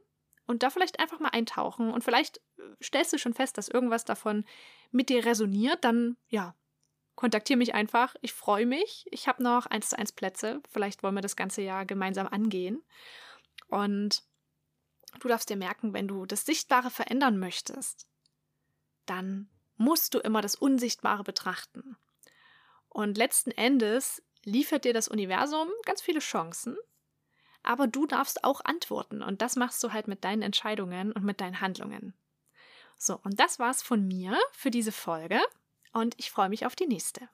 [0.48, 4.04] und da vielleicht einfach mal eintauchen und vielleicht äh, stellst du schon fest, dass irgendwas
[4.04, 4.44] davon
[4.92, 6.56] mit dir resoniert, dann ja,
[7.16, 8.18] kontaktiere mich einfach.
[8.22, 9.06] Ich freue mich.
[9.10, 10.62] Ich habe noch eins zu eins Plätze.
[10.70, 12.84] Vielleicht wollen wir das ganze Jahr gemeinsam angehen.
[13.70, 14.24] Und
[15.22, 18.10] du darfst dir merken, wenn du das Sichtbare verändern möchtest,
[19.06, 21.98] dann musst du immer das Unsichtbare betrachten.
[22.90, 26.78] Und letzten Endes liefert dir das Universum ganz viele Chancen,
[27.64, 31.42] aber du darfst auch antworten und das machst du halt mit deinen Entscheidungen und mit
[31.42, 32.14] deinen Handlungen.
[32.98, 35.40] So, und das war's von mir für diese Folge
[35.94, 37.30] und ich freue mich auf die nächste.